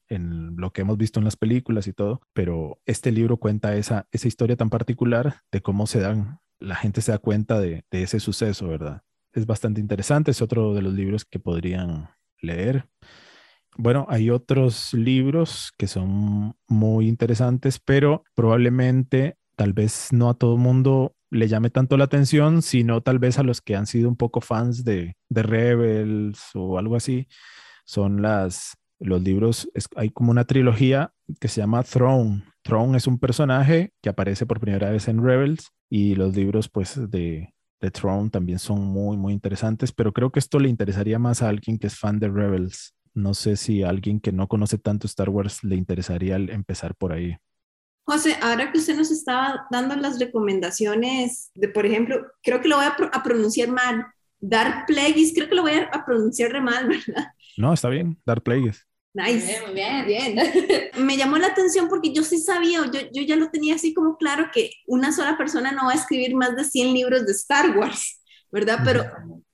[0.58, 4.56] lo que hemos visto en las películas y todo, pero este libro cuenta esa, historia
[4.56, 8.68] tan particular de cómo se dan, la gente se da cuenta de, de ese suceso,
[8.68, 9.02] ¿verdad?
[9.34, 12.10] Es bastante interesante, es otro de los libros que podrían
[12.41, 12.88] leer.
[13.78, 20.58] Bueno, hay otros libros que son muy interesantes, pero probablemente tal vez no a todo
[20.58, 24.15] mundo le llame tanto la atención, sino tal vez a los que han sido un
[24.15, 27.28] poco fans de, de Rebels o algo así.
[27.86, 32.43] Son las, los libros, hay como una trilogía que se llama Throne.
[32.63, 36.95] Throne es un personaje que aparece por primera vez en Rebels y los libros pues
[37.10, 41.41] de, de Throne también son muy, muy interesantes, pero creo que esto le interesaría más
[41.41, 42.95] a alguien que es fan de Rebels.
[43.13, 47.13] No sé si a alguien que no conoce tanto Star Wars le interesaría empezar por
[47.13, 47.38] ahí.
[48.04, 52.78] José, ahora que usted nos estaba dando las recomendaciones de, por ejemplo, creo que lo
[52.78, 54.06] voy a, pro- a pronunciar mal,
[54.39, 57.28] Dark Plagueis, creo que lo voy a, pronunciar mal, ¿verdad?
[57.58, 58.86] No, está bien, Dark Plagueis.
[59.13, 59.62] Nice.
[59.65, 60.36] Muy bien, Bien.
[61.06, 64.18] Me llamó la atención porque yo sí sabía, yo, yo ya lo tenía así como
[64.18, 67.78] claro que una sola persona no va a escribir más de 100 libros de Star
[67.78, 68.80] Wars, ¿verdad?
[68.84, 69.06] Pero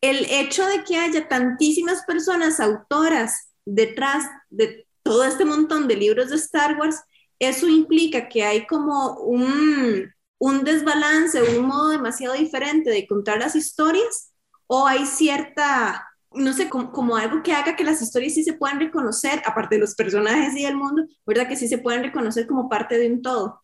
[0.02, 6.30] el hecho de que haya tantísimas personas autoras detrás de todo este montón de libros
[6.30, 7.02] de Star Wars,
[7.40, 13.56] eso implica que hay como un, un desbalance, un modo demasiado diferente de contar las
[13.56, 14.32] historias
[14.68, 18.80] o hay cierta, no sé, como, algo que haga que las historias sí se puedan
[18.80, 21.48] reconocer, aparte de los personajes y el mundo, ¿verdad?
[21.48, 23.62] Que sí se puedan reconocer como parte de un todo.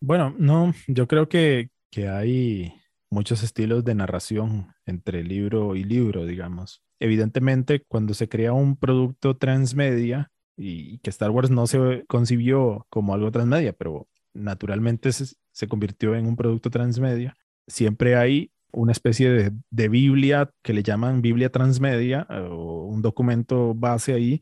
[0.00, 2.74] Bueno, no, yo creo que, que hay
[3.10, 6.82] muchos estilos de narración entre libro y libro, digamos.
[6.98, 13.14] Evidentemente, cuando se crea un producto transmedia, y que Star Wars no se concibió como
[13.14, 17.34] algo transmedia, pero naturalmente se, se convirtió en un producto transmedia,
[17.66, 23.02] siempre hay una especie de, de Biblia que le llaman Biblia transmedia eh, o un
[23.02, 24.40] documento base ahí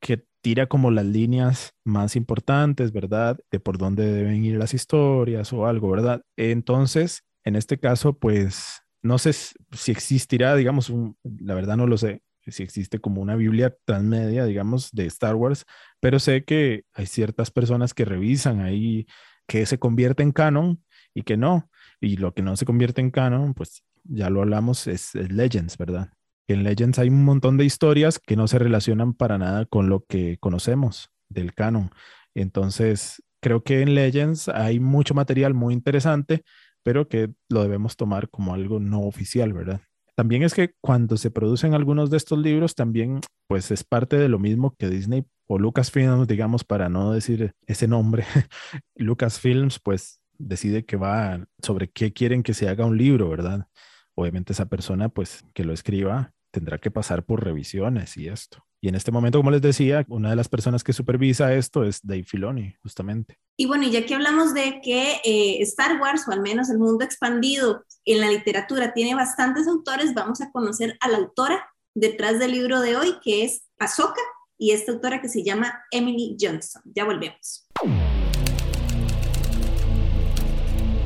[0.00, 3.38] que tira como las líneas más importantes, ¿verdad?
[3.50, 6.22] De por dónde deben ir las historias o algo, ¿verdad?
[6.36, 12.22] Entonces, en este caso, pues, no sé si existirá, digamos, la verdad no lo sé,
[12.46, 15.66] si existe como una Biblia transmedia, digamos, de Star Wars,
[16.00, 19.06] pero sé que hay ciertas personas que revisan ahí
[19.46, 20.82] que se convierte en canon
[21.14, 21.68] y que no.
[22.00, 25.76] Y lo que no se convierte en canon, pues ya lo hablamos, es, es Legends,
[25.76, 26.10] ¿verdad?
[26.52, 30.04] en Legends hay un montón de historias que no se relacionan para nada con lo
[30.06, 31.90] que conocemos del canon.
[32.34, 36.42] Entonces, creo que en Legends hay mucho material muy interesante,
[36.82, 39.80] pero que lo debemos tomar como algo no oficial, ¿verdad?
[40.16, 44.28] También es que cuando se producen algunos de estos libros, también pues es parte de
[44.28, 48.24] lo mismo que Disney o Lucasfilms, digamos, para no decir ese nombre,
[48.96, 53.68] Lucasfilms, pues decide que va sobre qué quieren que se haga un libro, ¿verdad?
[54.14, 58.64] Obviamente esa persona, pues, que lo escriba, tendrá que pasar por revisiones y esto.
[58.82, 62.00] Y en este momento, como les decía, una de las personas que supervisa esto es
[62.02, 63.38] Dave Filoni, justamente.
[63.58, 67.04] Y bueno, ya que hablamos de que eh, Star Wars, o al menos el mundo
[67.04, 72.52] expandido en la literatura, tiene bastantes autores, vamos a conocer a la autora detrás del
[72.52, 74.22] libro de hoy, que es Ahsoka,
[74.56, 76.82] y esta autora que se llama Emily Johnson.
[76.86, 77.66] Ya volvemos.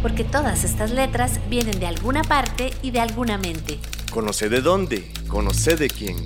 [0.04, 3.78] Porque todas estas letras vienen de alguna parte y de alguna mente.
[4.10, 6.18] Conoce de dónde, conoce de quién.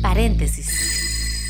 [0.00, 0.68] Paréntesis.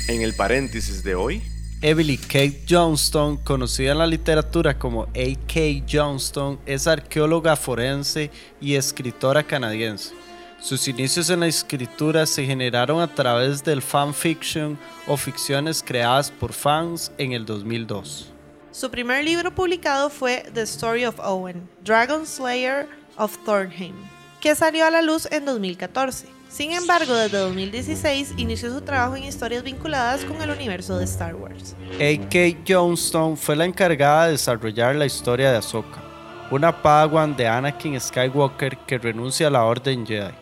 [0.07, 1.43] En el paréntesis de hoy,
[1.83, 5.85] Emily Kate Johnston, conocida en la literatura como A.K.
[5.87, 10.15] Johnston, es arqueóloga forense y escritora canadiense.
[10.59, 16.51] Sus inicios en la escritura se generaron a través del fanfiction o ficciones creadas por
[16.51, 18.31] fans en el 2002.
[18.75, 23.95] Su primer libro publicado fue The Story of Owen, Dragon Slayer of Thornheim,
[24.41, 26.27] que salió a la luz en 2014.
[26.49, 31.35] Sin embargo, desde 2016 inició su trabajo en historias vinculadas con el universo de Star
[31.35, 31.73] Wars.
[32.01, 32.63] A.K.
[32.67, 36.03] Johnston fue la encargada de desarrollar la historia de Ahsoka,
[36.51, 40.35] una Padawan de Anakin Skywalker que renuncia a la Orden Jedi.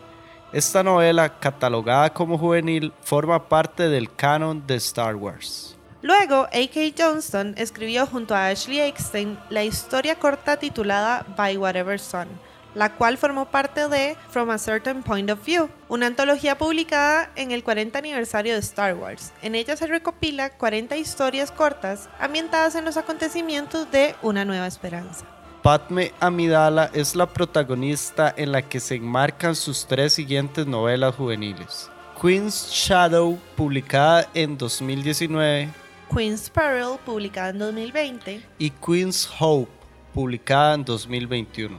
[0.52, 5.73] Esta novela, catalogada como juvenil, forma parte del canon de Star Wars.
[6.04, 6.92] Luego, A.K.
[6.98, 12.28] Johnston escribió junto a Ashley Eckstein la historia corta titulada By Whatever Sun,
[12.74, 17.52] la cual formó parte de From a Certain Point of View, una antología publicada en
[17.52, 19.32] el 40 aniversario de Star Wars.
[19.40, 25.24] En ella se recopila 40 historias cortas ambientadas en los acontecimientos de Una Nueva Esperanza.
[25.62, 31.88] Padme Amidala es la protagonista en la que se enmarcan sus tres siguientes novelas juveniles.
[32.20, 35.70] Queen's Shadow, publicada en 2019,
[36.14, 39.70] Queen's Peril, publicada en 2020, y Queen's Hope,
[40.12, 41.76] publicada en 2021.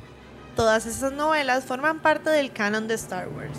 [0.57, 3.57] Todas esas novelas forman parte del canon de Star Wars.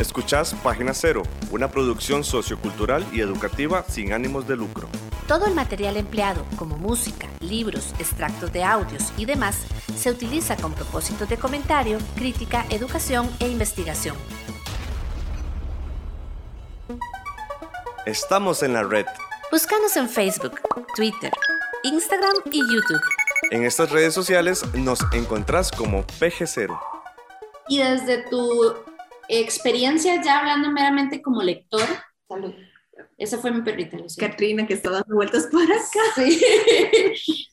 [0.00, 4.88] escuchás Página Cero, una producción sociocultural y educativa sin ánimos de lucro.
[5.26, 10.72] Todo el material empleado, como música, libros, extractos de audios y demás, se utiliza con
[10.72, 14.16] propósitos de comentario, crítica, educación e investigación.
[18.06, 19.06] Estamos en la red.
[19.50, 20.60] Búscanos en Facebook,
[20.94, 21.32] Twitter,
[21.82, 23.00] Instagram y YouTube.
[23.50, 26.78] En estas redes sociales nos encontrás como PG0.
[27.68, 28.74] Y desde tu
[29.28, 31.86] experiencia, ya hablando meramente como lector,
[32.28, 32.54] salud.
[33.16, 34.14] Esa fue mi perrita, siento.
[34.18, 36.00] Katrina, que está dando vueltas por acá.
[36.14, 36.40] Sí.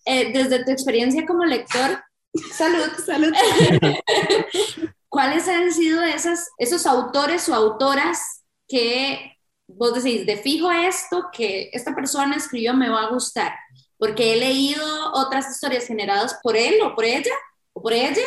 [0.07, 1.99] Eh, desde tu experiencia como lector,
[2.51, 3.33] salud, Salud.
[5.15, 11.69] ¿cuáles han sido esas, esos autores o autoras que vos decís, de fijo esto que
[11.73, 13.54] esta persona escribió me va a gustar?
[13.97, 17.34] Porque he leído otras historias generadas por él o por ella
[17.73, 18.21] o por ella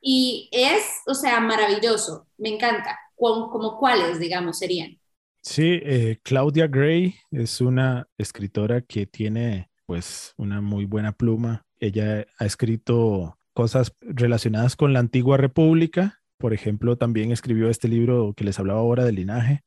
[0.00, 2.98] y es, o sea, maravilloso, me encanta.
[3.14, 4.98] ¿Como, como cuáles, digamos, serían?
[5.42, 11.64] Sí, eh, Claudia Gray es una escritora que tiene pues una muy buena pluma.
[11.78, 16.20] Ella ha escrito cosas relacionadas con la antigua república.
[16.36, 19.62] Por ejemplo, también escribió este libro que les hablaba ahora de Linaje.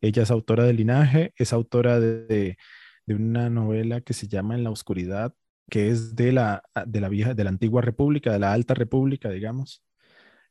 [0.00, 2.56] Ella es autora de Linaje, es autora de, de-
[3.14, 5.34] una novela que se llama En la oscuridad,
[5.70, 9.30] que es de la, de la vieja, de la antigua república, de la alta república,
[9.30, 9.82] digamos.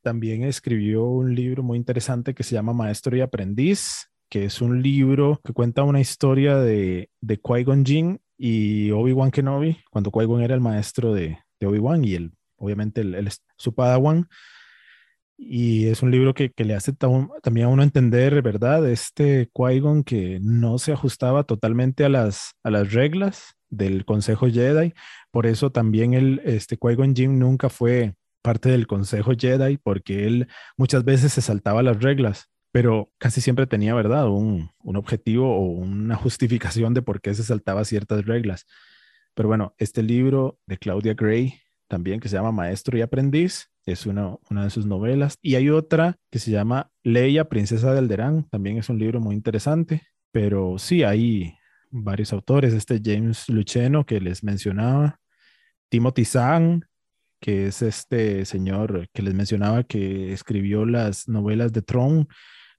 [0.01, 4.81] También escribió un libro muy interesante que se llama Maestro y Aprendiz, que es un
[4.81, 10.53] libro que cuenta una historia de, de Qui-Gon Jinn y Obi-Wan Kenobi, cuando Qui-Gon era
[10.55, 14.27] el maestro de, de Obi-Wan y él, obviamente, él es su Padawan.
[15.39, 18.89] Y es un libro que, que le hace tam- también a uno entender, ¿verdad?
[18.89, 24.93] Este Qui-Gon que no se ajustaba totalmente a las, a las reglas del Consejo Jedi.
[25.31, 30.47] Por eso también él, este Qui-Gon Jinn nunca fue parte del Consejo Jedi porque él
[30.75, 34.29] muchas veces se saltaba las reglas, pero casi siempre tenía, ¿verdad?
[34.29, 38.65] Un, un objetivo o una justificación de por qué se saltaba ciertas reglas.
[39.35, 44.05] Pero bueno, este libro de Claudia Gray, también que se llama Maestro y Aprendiz, es
[44.05, 45.37] una, una de sus novelas.
[45.41, 49.35] Y hay otra que se llama Leia, Princesa de Alderán, también es un libro muy
[49.35, 51.53] interesante, pero sí, hay
[51.89, 55.19] varios autores, este James Luceno que les mencionaba,
[55.89, 56.85] Timothy Zahn,
[57.39, 62.27] que es este señor que les mencionaba que escribió las novelas de Tron,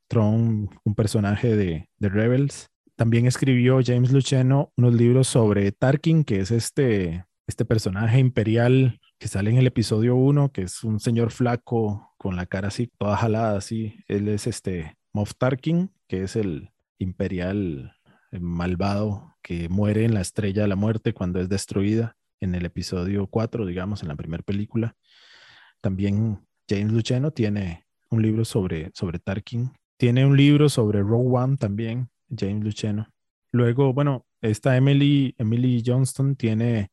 [0.08, 2.68] Tron, un personaje de, de Rebels.
[2.96, 9.26] También escribió James Luceno unos libros sobre Tarkin, que es este, este personaje imperial que
[9.26, 13.16] sale en el episodio 1, que es un señor flaco con la cara así, toda
[13.16, 14.04] jalada así.
[14.06, 17.96] Él es este Moff Tarkin, que es el imperial
[18.32, 22.66] eh, malvado que muere en la estrella de la muerte cuando es destruida en el
[22.66, 24.94] episodio 4, digamos, en la primera película.
[25.80, 29.72] También James Luceno tiene un libro sobre, sobre Tarkin.
[29.96, 33.08] Tiene un libro sobre Rogue One también, James Luceno.
[33.52, 36.90] Luego, bueno, esta Emily, Emily Johnston tiene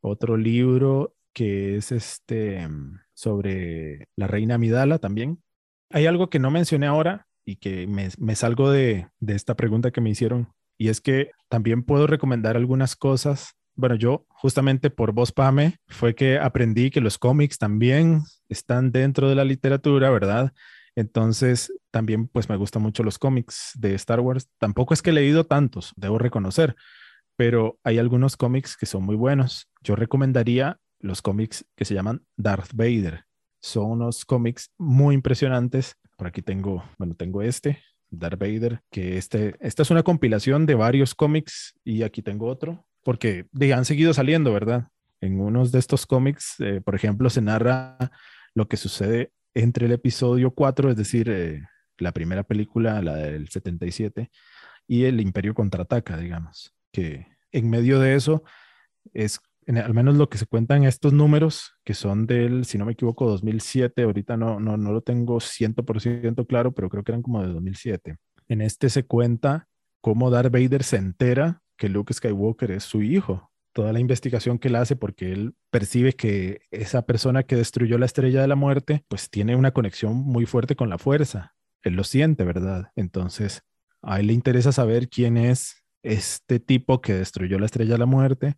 [0.00, 2.68] otro libro que es este
[3.14, 5.42] sobre la reina Amidala también.
[5.90, 10.00] Hay algo que no mencioné ahora y que me, salgo de, de esta pregunta que
[10.00, 15.32] me hicieron y es que también puedo recomendar algunas cosas bueno, yo justamente por vos,
[15.32, 20.52] Pame, fue que aprendí que los cómics también están dentro de la literatura, ¿verdad?
[20.96, 24.50] Entonces, también pues me gustan mucho los cómics de Star Wars.
[24.58, 26.76] Tampoco es que he leído tantos, debo reconocer,
[27.36, 29.69] pero hay algunos cómics que son muy buenos.
[29.82, 33.24] Yo recomendaría los cómics que se llaman Darth Vader.
[33.60, 35.96] Son unos cómics muy impresionantes.
[36.16, 40.74] Por aquí tengo, bueno, tengo este, Darth Vader, que este, esta es una compilación de
[40.74, 44.88] varios cómics y aquí tengo otro, porque han seguido saliendo, ¿verdad?
[45.20, 47.96] En unos de estos cómics, eh, por ejemplo, se narra
[48.54, 51.62] lo que sucede entre el episodio 4, es decir, eh,
[51.98, 54.30] la primera película, la del 77,
[54.86, 58.42] y el Imperio contraataca, digamos, que en medio de eso
[59.12, 62.92] es al menos lo que se cuentan estos números, que son del, si no me
[62.92, 67.42] equivoco, 2007, ahorita no, no, no lo tengo 100% claro, pero creo que eran como
[67.42, 68.16] de 2007.
[68.48, 69.68] En este se cuenta
[70.00, 73.50] cómo Darth Vader se entera que Luke Skywalker es su hijo.
[73.72, 78.06] Toda la investigación que él hace porque él percibe que esa persona que destruyó la
[78.06, 81.54] estrella de la muerte, pues tiene una conexión muy fuerte con la fuerza.
[81.82, 82.90] Él lo siente, ¿verdad?
[82.96, 83.62] Entonces,
[84.02, 88.06] a él le interesa saber quién es este tipo que destruyó la estrella de la
[88.06, 88.56] muerte.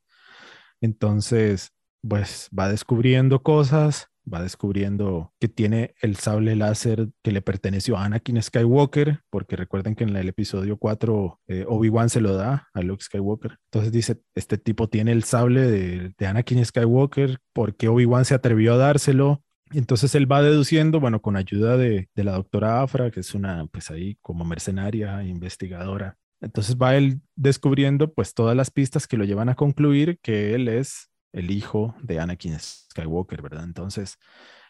[0.83, 1.73] Entonces,
[2.07, 8.05] pues va descubriendo cosas, va descubriendo que tiene el sable láser que le perteneció a
[8.05, 12.83] Anakin Skywalker, porque recuerden que en el episodio 4 eh, Obi-Wan se lo da a
[12.83, 13.59] Luke Skywalker.
[13.71, 18.79] Entonces dice, este tipo tiene el sable de, Anakin Skywalker, porque Obi-Wan se atrevió a
[18.79, 19.43] dárselo?
[19.71, 23.67] Entonces él va deduciendo, bueno, con ayuda de, de la doctora Afra, que es una,
[23.67, 26.19] pues ahí como mercenaria, investigadora.
[26.43, 30.69] Entonces va él descubriendo pues todas las pistas que lo llevan a concluir que él
[30.69, 33.65] es el hijo de Anakin Skywalker, ¿verdad?
[33.65, 34.19] Entonces,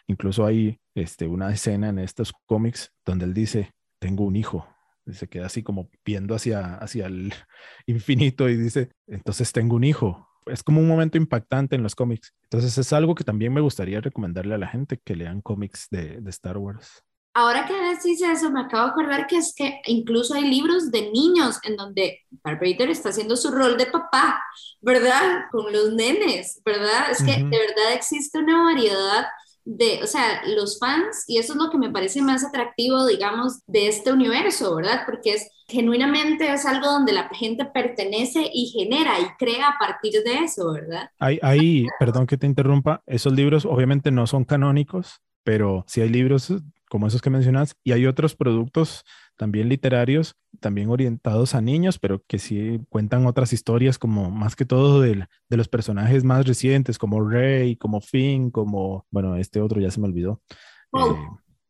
[0.07, 4.67] incluso hay este, una escena en estos cómics donde él dice, tengo un hijo.
[5.11, 7.33] Se queda así como viendo hacia, hacia el
[7.87, 10.29] infinito y dice, entonces tengo un hijo.
[10.45, 12.33] Es como un momento impactante en los cómics.
[12.43, 16.21] Entonces es algo que también me gustaría recomendarle a la gente que lean cómics de,
[16.21, 17.03] de Star Wars.
[17.35, 21.09] Ahora que decís eso, me acabo de acordar que es que incluso hay libros de
[21.11, 24.39] niños en donde Vader está haciendo su rol de papá,
[24.81, 25.45] ¿verdad?
[25.51, 27.09] Con los nenes, ¿verdad?
[27.11, 29.25] Es que de verdad existe una variedad
[29.65, 33.61] de, o sea, los fans, y eso es lo que me parece más atractivo, digamos,
[33.65, 35.03] de este universo, ¿verdad?
[35.05, 40.21] Porque es genuinamente es algo donde la gente pertenece y genera y crea a partir
[40.23, 41.09] de eso, ¿verdad?
[41.17, 46.09] Hay, hay, perdón que te interrumpa, esos libros obviamente no son canónicos, pero sí hay
[46.09, 46.53] libros
[46.93, 49.03] como esos que mencionas, y hay otros productos
[49.35, 54.63] también literarios, también orientados a niños, pero que sí cuentan otras historias, como más que
[54.63, 59.81] todo de, de los personajes más recientes, como Rey, como Finn, como, bueno, este otro
[59.81, 60.43] ya se me olvidó,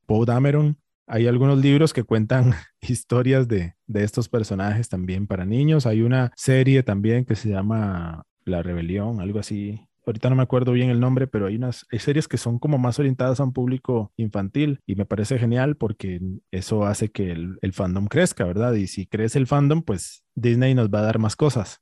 [0.05, 0.77] Poe eh, Dameron.
[1.07, 5.85] Hay algunos libros que cuentan historias de, de estos personajes también para niños.
[5.85, 10.71] Hay una serie también que se llama La Rebelión, algo así, ahorita no me acuerdo
[10.71, 14.11] bien el nombre, pero hay unas series que son como más orientadas a un público
[14.17, 16.19] infantil y me parece genial porque
[16.51, 18.73] eso hace que el, fandom crezca, ¿verdad?
[18.73, 21.81] Y si crece el fandom, pues Disney nos va a dar más cosas.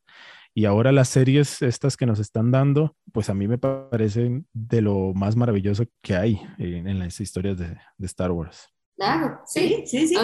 [0.53, 4.81] Y ahora las series estas que nos están dando, pues a mí me parecen de
[4.81, 8.70] lo más maravilloso que hay en, las historias de Star Wars.
[8.95, 10.15] Claro, sí, sí, sí.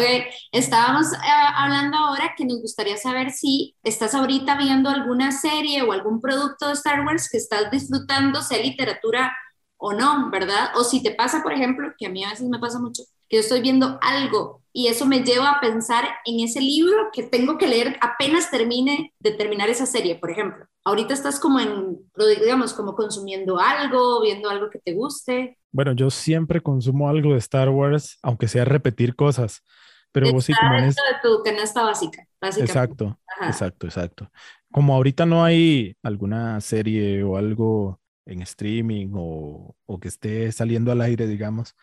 [0.51, 1.18] Estábamos eh,
[1.55, 6.68] hablando ahora que nos gustaría saber si estás ahorita viendo alguna serie o algún producto
[6.68, 9.36] de Star Wars que estás disfrutando, sea literatura
[9.78, 10.72] o no, ¿verdad?
[10.76, 13.38] O si te pasa, por ejemplo, que a mí a veces me pasa mucho, que
[13.38, 17.57] yo estoy viendo algo y eso me lleva a pensar en ese libro que tengo
[17.57, 20.65] que leer apenas termine de terminar esa serie, por ejemplo.
[20.84, 21.97] Ahorita estás como en,
[22.39, 25.57] digamos, como consumiendo algo, viendo algo que te guste.
[25.78, 29.63] Bueno, yo siempre consumo algo de Star Wars, aunque sea repetir cosas.
[30.11, 32.28] Pero vos sí, como en de tu canasta básica.
[32.41, 34.32] Exacto, exacto, exacto.
[34.71, 40.91] Como ahorita no hay alguna serie o algo en streaming o, o, que esté saliendo
[40.91, 41.75] al aire, digamos.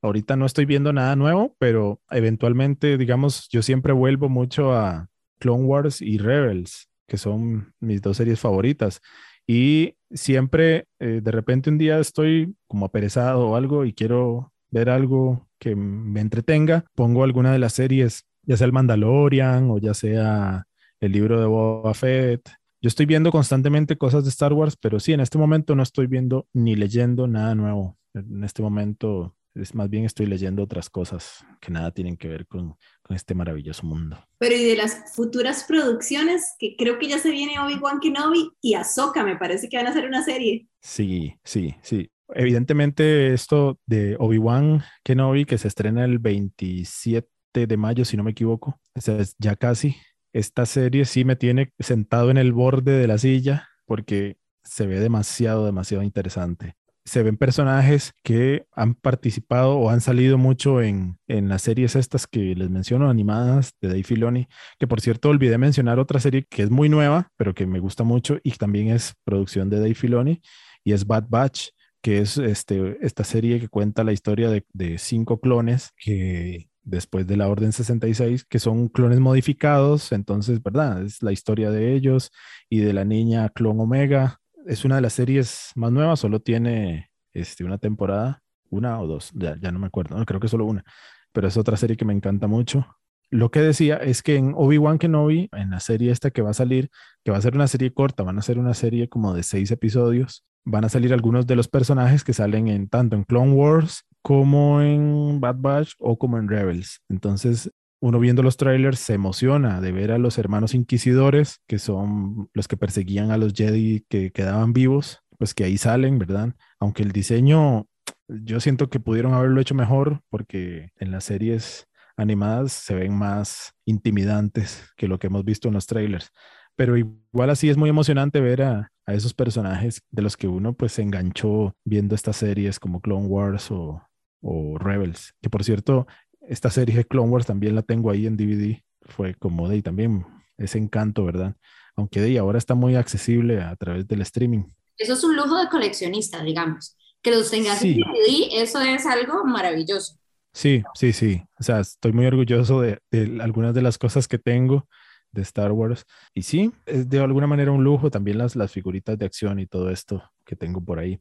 [0.00, 5.10] Ahorita no estoy viendo nada nuevo, pero eventualmente, digamos, yo siempre vuelvo mucho a
[5.40, 9.02] Clone Wars y Rebels, que son mis dos series favoritas.
[9.46, 14.90] Y siempre, eh, de repente un día estoy como aperezado o algo y quiero ver
[14.90, 19.94] algo que me entretenga, pongo alguna de las series, ya sea el Mandalorian o ya
[19.94, 20.66] sea
[21.00, 22.48] el libro de Boba Fett.
[22.80, 26.06] Yo estoy viendo constantemente cosas de Star Wars, pero sí, en este momento no estoy
[26.06, 27.98] viendo ni leyendo nada nuevo.
[28.14, 32.46] En este momento es más bien estoy leyendo otras cosas que nada tienen que ver
[32.46, 32.76] con,
[33.10, 34.18] este maravilloso mundo.
[34.38, 38.74] Pero y de las futuras producciones, que creo que ya se viene Obi-Wan Kenobi y
[38.74, 40.68] Ahsoka, me parece que van a hacer una serie.
[40.80, 42.10] Sí, sí, sí.
[42.34, 48.32] Evidentemente esto de Obi-Wan Kenobi que se estrena el 27 de mayo, si no me
[48.32, 49.96] equivoco, o sea, es ya casi.
[50.32, 54.98] Esta serie sí me tiene sentado en el borde de la silla porque se ve
[54.98, 56.74] demasiado, demasiado interesante
[57.06, 62.26] se ven personajes que han participado o han salido mucho en, en, las series estas
[62.26, 64.48] que les menciono, animadas de Dave Filoni,
[64.78, 68.02] que por cierto olvidé mencionar otra serie que es muy nueva, pero que me gusta
[68.02, 70.42] mucho y también es producción de Dave Filoni,
[70.84, 71.68] y es Bad Batch,
[72.02, 77.26] que es este, esta serie que cuenta la historia de, de cinco clones que después
[77.26, 81.02] de la Orden 66, que son clones modificados, entonces, ¿verdad?
[81.02, 82.30] Es la historia de ellos
[82.70, 87.10] y de la niña clon Omega, es una de las series más nuevas, solo tiene
[87.32, 90.84] este, una temporada, una o dos, ya, ya no me acuerdo, creo que solo una,
[91.32, 92.86] pero es otra serie que me encanta mucho.
[93.30, 96.54] Lo que decía es que en Obi-Wan Kenobi, en la serie esta que va a
[96.54, 96.90] salir,
[97.24, 99.70] que va a ser una serie corta, van a ser una serie como de seis
[99.72, 104.04] episodios, van a salir algunos de los personajes que salen en tanto en Clone Wars
[104.22, 107.00] como en Bad Batch o como en Rebels.
[107.08, 107.70] Entonces
[108.06, 112.68] uno viendo los trailers se emociona de ver a los hermanos inquisidores, que son los
[112.68, 116.54] que perseguían a los Jedi que quedaban vivos, pues que ahí salen, ¿verdad?
[116.78, 117.88] Aunque el diseño,
[118.28, 123.72] yo siento que pudieron haberlo hecho mejor porque en las series animadas se ven más
[123.84, 126.30] intimidantes que lo que hemos visto en los trailers.
[126.76, 130.92] Pero igual así es muy emocionante ver a, esos personajes de los que uno pues
[130.92, 135.32] se enganchó viendo estas series como Clone Wars o Rebels.
[135.40, 136.06] Que por cierto,
[136.48, 138.82] esta serie de Clone Wars también la tengo ahí en DVD.
[139.02, 140.26] Fue como de también
[140.56, 141.54] ese encanto, ¿verdad?
[141.94, 144.64] Aunque de ahora está muy accesible a través del streaming.
[144.98, 146.96] Eso es un lujo de coleccionista, digamos.
[147.22, 150.18] Que los tengas en DVD, eso es algo maravilloso.
[150.52, 151.42] Sí, sí, sí.
[151.58, 154.88] O sea, estoy muy orgulloso de, de, algunas de las cosas que tengo
[155.32, 156.06] de Star Wars.
[156.34, 159.66] Y sí, es de alguna manera un lujo también las, las figuritas de acción y
[159.66, 161.20] todo esto que tengo por ahí.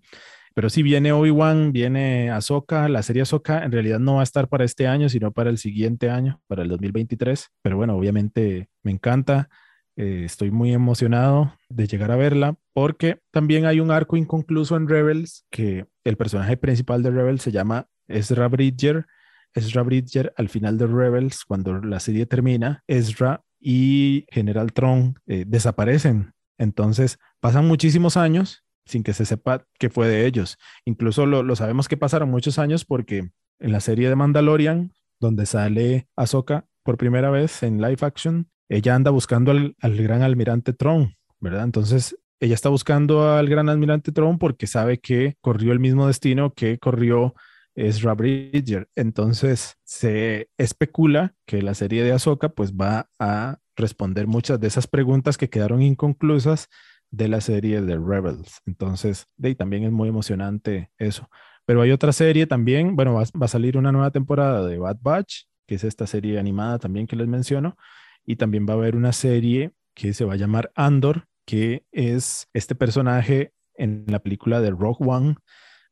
[0.55, 2.87] Pero si viene Obi-Wan, viene Ahsoka.
[2.87, 5.57] La serie Ahsoka en realidad no va a estar para este año, sino para el
[5.57, 7.49] siguiente año, para el 2023.
[7.61, 9.49] Pero bueno, obviamente me encanta.
[9.97, 14.87] Eh, estoy muy emocionado de llegar a verla porque también hay un arco inconcluso en
[14.87, 19.07] Rebels que el personaje principal de Rebels se llama Ezra Bridger.
[19.53, 25.43] Ezra Bridger al final de Rebels, cuando la serie termina, Ezra y General Tron eh,
[25.45, 26.33] desaparecen.
[26.57, 30.57] Entonces pasan muchísimos años sin que se sepa que fue de ellos.
[30.85, 33.29] Incluso lo, sabemos que pasaron muchos años porque
[33.59, 38.95] en la serie de Mandalorian, donde sale Ahsoka por primera vez en live action, ella
[38.95, 41.63] anda buscando al, gran almirante Tron, ¿verdad?
[41.63, 46.53] Entonces, ella está buscando al gran almirante Tron porque sabe que corrió el mismo destino
[46.53, 47.33] que corrió
[47.75, 48.89] Ezra Bridger.
[48.95, 54.87] Entonces, se especula que la serie de Ahsoka pues va a responder muchas de esas
[54.87, 56.69] preguntas que quedaron inconclusas
[57.15, 58.61] de la serie de Rebels.
[58.65, 61.29] Entonces, de también es muy emocionante eso.
[61.65, 65.43] Pero hay otra serie también, bueno, va, a salir una nueva temporada de Bad Batch,
[65.65, 67.77] que es esta serie animada también que les menciono,
[68.25, 72.47] y también va a haber una serie que se va a llamar Andor, que es
[72.53, 75.35] este personaje en la película de Rock One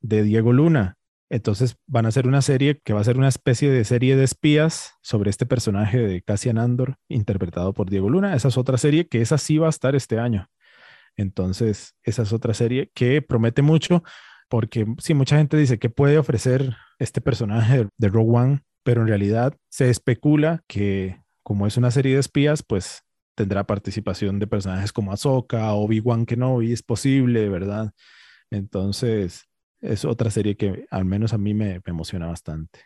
[0.02, 0.98] de Diego Luna.
[1.30, 4.24] Entonces van a hacer una serie que va a ser una especie de serie de
[4.24, 8.36] espías sobre este personaje de Cassian Andor, interpretado por Diego Luna.
[8.36, 10.50] Esa es otra serie que esa sí va a estar este año.
[11.18, 14.04] Entonces, esa es otra serie que promete mucho
[14.50, 19.08] porque sí, mucha gente dice que puede ofrecer este personaje de Rogue One, pero en
[19.08, 23.02] realidad se especula que como es una serie de espías, pues
[23.36, 27.94] tendrá participación de personajes como Ahsoka, Obi-Wan Kenobi, es posible, ¿verdad?
[28.52, 29.46] Entonces,
[29.82, 32.80] es otra serie que al menos a mí me, me emociona bastante.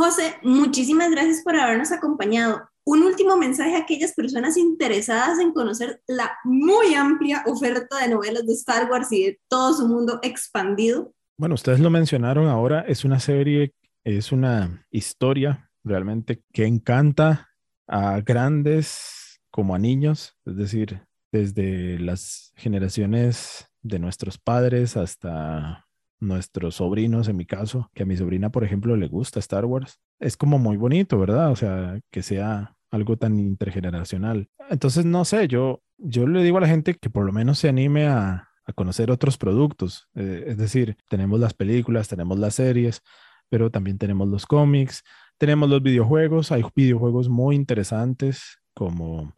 [0.00, 6.00] José, muchísimas gracias por habernos acompañado un último mensaje a aquellas personas interesadas en conocer
[6.06, 11.12] la muy amplia oferta de novelas de Star Wars y de todo su mundo expandido.
[11.36, 17.50] Bueno, ustedes lo mencionaron ahora, es una serie, es una historia realmente que encanta
[17.86, 25.86] a grandes como a niños, es decir, desde las generaciones de nuestros padres hasta
[26.20, 30.00] nuestros sobrinos, en mi caso, que a mi sobrina, por ejemplo, le gusta Star Wars.
[30.18, 31.50] Es como muy bonito, ¿verdad?
[31.50, 34.48] O sea, que sea algo tan intergeneracional.
[34.68, 37.68] Entonces, no sé, yo, yo le digo a la gente que por lo menos se
[37.68, 40.08] anime a, a conocer otros productos.
[40.14, 43.02] Eh, es decir, tenemos las películas, tenemos las series,
[43.48, 45.02] pero también tenemos los cómics,
[45.38, 46.52] tenemos los videojuegos.
[46.52, 49.34] Hay videojuegos muy interesantes como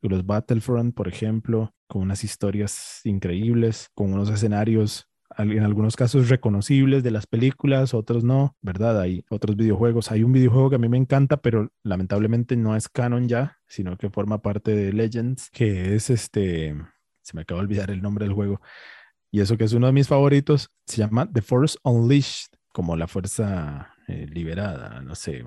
[0.00, 5.08] los Battlefront, por ejemplo, con unas historias increíbles, con unos escenarios
[5.38, 9.00] en algunos casos reconocibles de las películas, otros no, ¿verdad?
[9.00, 10.10] Hay otros videojuegos.
[10.10, 13.96] Hay un videojuego que a mí me encanta, pero lamentablemente no es canon ya, sino
[13.96, 16.76] que forma parte de Legends, que es este,
[17.22, 18.60] se me acaba de olvidar el nombre del juego,
[19.30, 23.08] y eso que es uno de mis favoritos, se llama The Force Unleashed, como la
[23.08, 25.44] fuerza eh, liberada, no sé.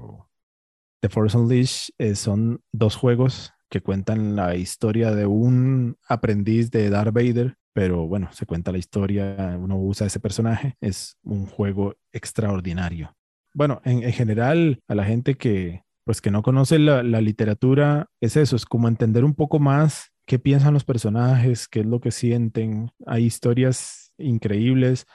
[1.00, 6.90] The Force Unleashed eh, son dos juegos que cuentan la historia de un aprendiz de
[6.90, 11.94] Darth Vader, pero bueno, se cuenta la historia, uno usa ese personaje, es un juego
[12.12, 13.16] extraordinario.
[13.54, 18.36] Bueno, en, general, a la gente que, pues que no conoce la, la literatura, es
[18.36, 22.10] eso, es como entender un poco más qué piensan los personajes, qué es lo que
[22.10, 22.90] sienten.
[23.06, 25.06] Hay historias increíbles.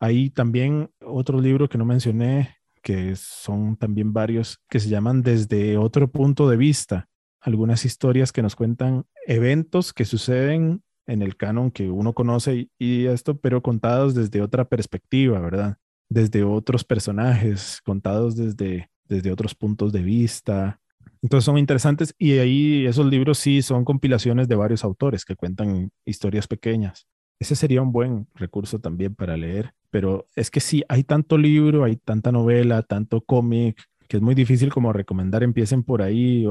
[0.00, 5.78] Hay también otro libro que no mencioné, que son también varios, que se llaman Desde
[5.78, 7.08] otro punto de vista.
[7.40, 13.06] Algunas historias que nos cuentan eventos que suceden en el canon que uno conoce y,
[13.06, 15.78] esto, pero contados desde otra perspectiva, ¿verdad?
[16.08, 20.80] Desde otros personajes, contados desde, desde otros puntos de vista.
[21.22, 25.90] Entonces son interesantes y ahí esos libros sí son compilaciones de varios autores que cuentan
[26.04, 27.08] historias pequeñas.
[27.40, 31.84] Ese sería un buen recurso también para leer, pero es que sí, hay tanto libro,
[31.84, 36.44] hay tanta novela, tanto cómic, que es muy difícil como recomendar, empiecen por ahí.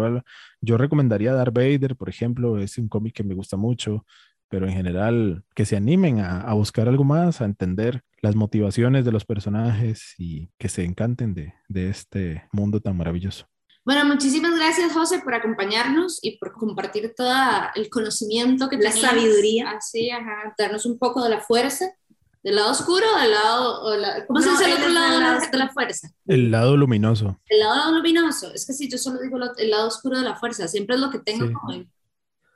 [0.61, 4.05] Yo recomendaría Darth Vader, por ejemplo, es un cómic que me gusta mucho,
[4.49, 9.11] pero en general que se animen a, buscar algo más, a entender las motivaciones de
[9.11, 13.47] los personajes y que se encanten de, de este mundo tan maravilloso.
[13.87, 17.33] Bueno, muchísimas gracias, José, por acompañarnos y por compartir todo
[17.73, 19.71] el conocimiento que La sabiduría.
[19.71, 21.85] Así, ajá, darnos un poco de la fuerza.
[22.43, 24.25] ¿Del lado oscuro o del lado.?
[24.27, 26.09] ¿Cómo se dice el otro lado de la, fuerza?
[26.25, 27.39] El lado luminoso.
[27.47, 28.53] El lado luminoso.
[28.53, 31.09] Es que si yo solo digo el lado oscuro de la fuerza, siempre es lo
[31.09, 31.85] que tengo como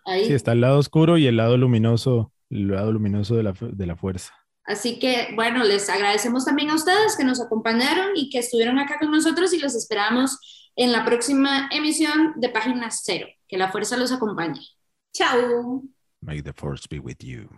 [0.05, 0.25] ahí.
[0.25, 3.85] Sí, está el lado oscuro y el lado luminoso, el lado luminoso de la, de
[3.85, 4.33] la fuerza.
[4.63, 8.97] Así que, bueno, les agradecemos también a ustedes que nos acompañaron y que estuvieron acá
[8.99, 10.37] con nosotros y los esperamos
[10.75, 13.27] en la próxima emisión de Página Cero.
[13.47, 14.61] Que la fuerza los acompañe.
[15.13, 15.83] Chao.
[16.21, 17.49] May the force be with you.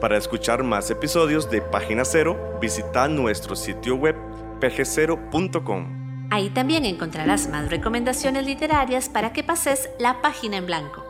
[0.00, 4.14] Para escuchar más episodios de Página Cero, visita nuestro sitio web
[4.60, 6.05] pgcero.com.
[6.30, 11.04] Ahí también encontrarás más recomendaciones literarias para que pases la página en blanco.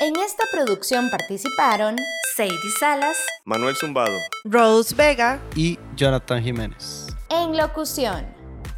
[0.00, 1.96] En esta producción participaron
[2.36, 7.06] Sadie Salas, Manuel Zumbado, Rose Vega y Jonathan Jiménez.
[7.30, 8.26] En locución,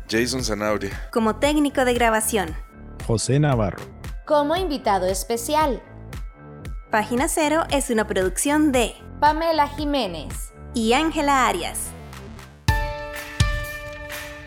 [0.08, 1.08] Jason Zanabria.
[1.12, 2.54] Como técnico de grabación,
[3.06, 3.82] José Navarro.
[4.24, 5.82] Como invitado especial,
[6.92, 11.90] Página Cero es una producción de Pamela Jiménez y Ángela Arias.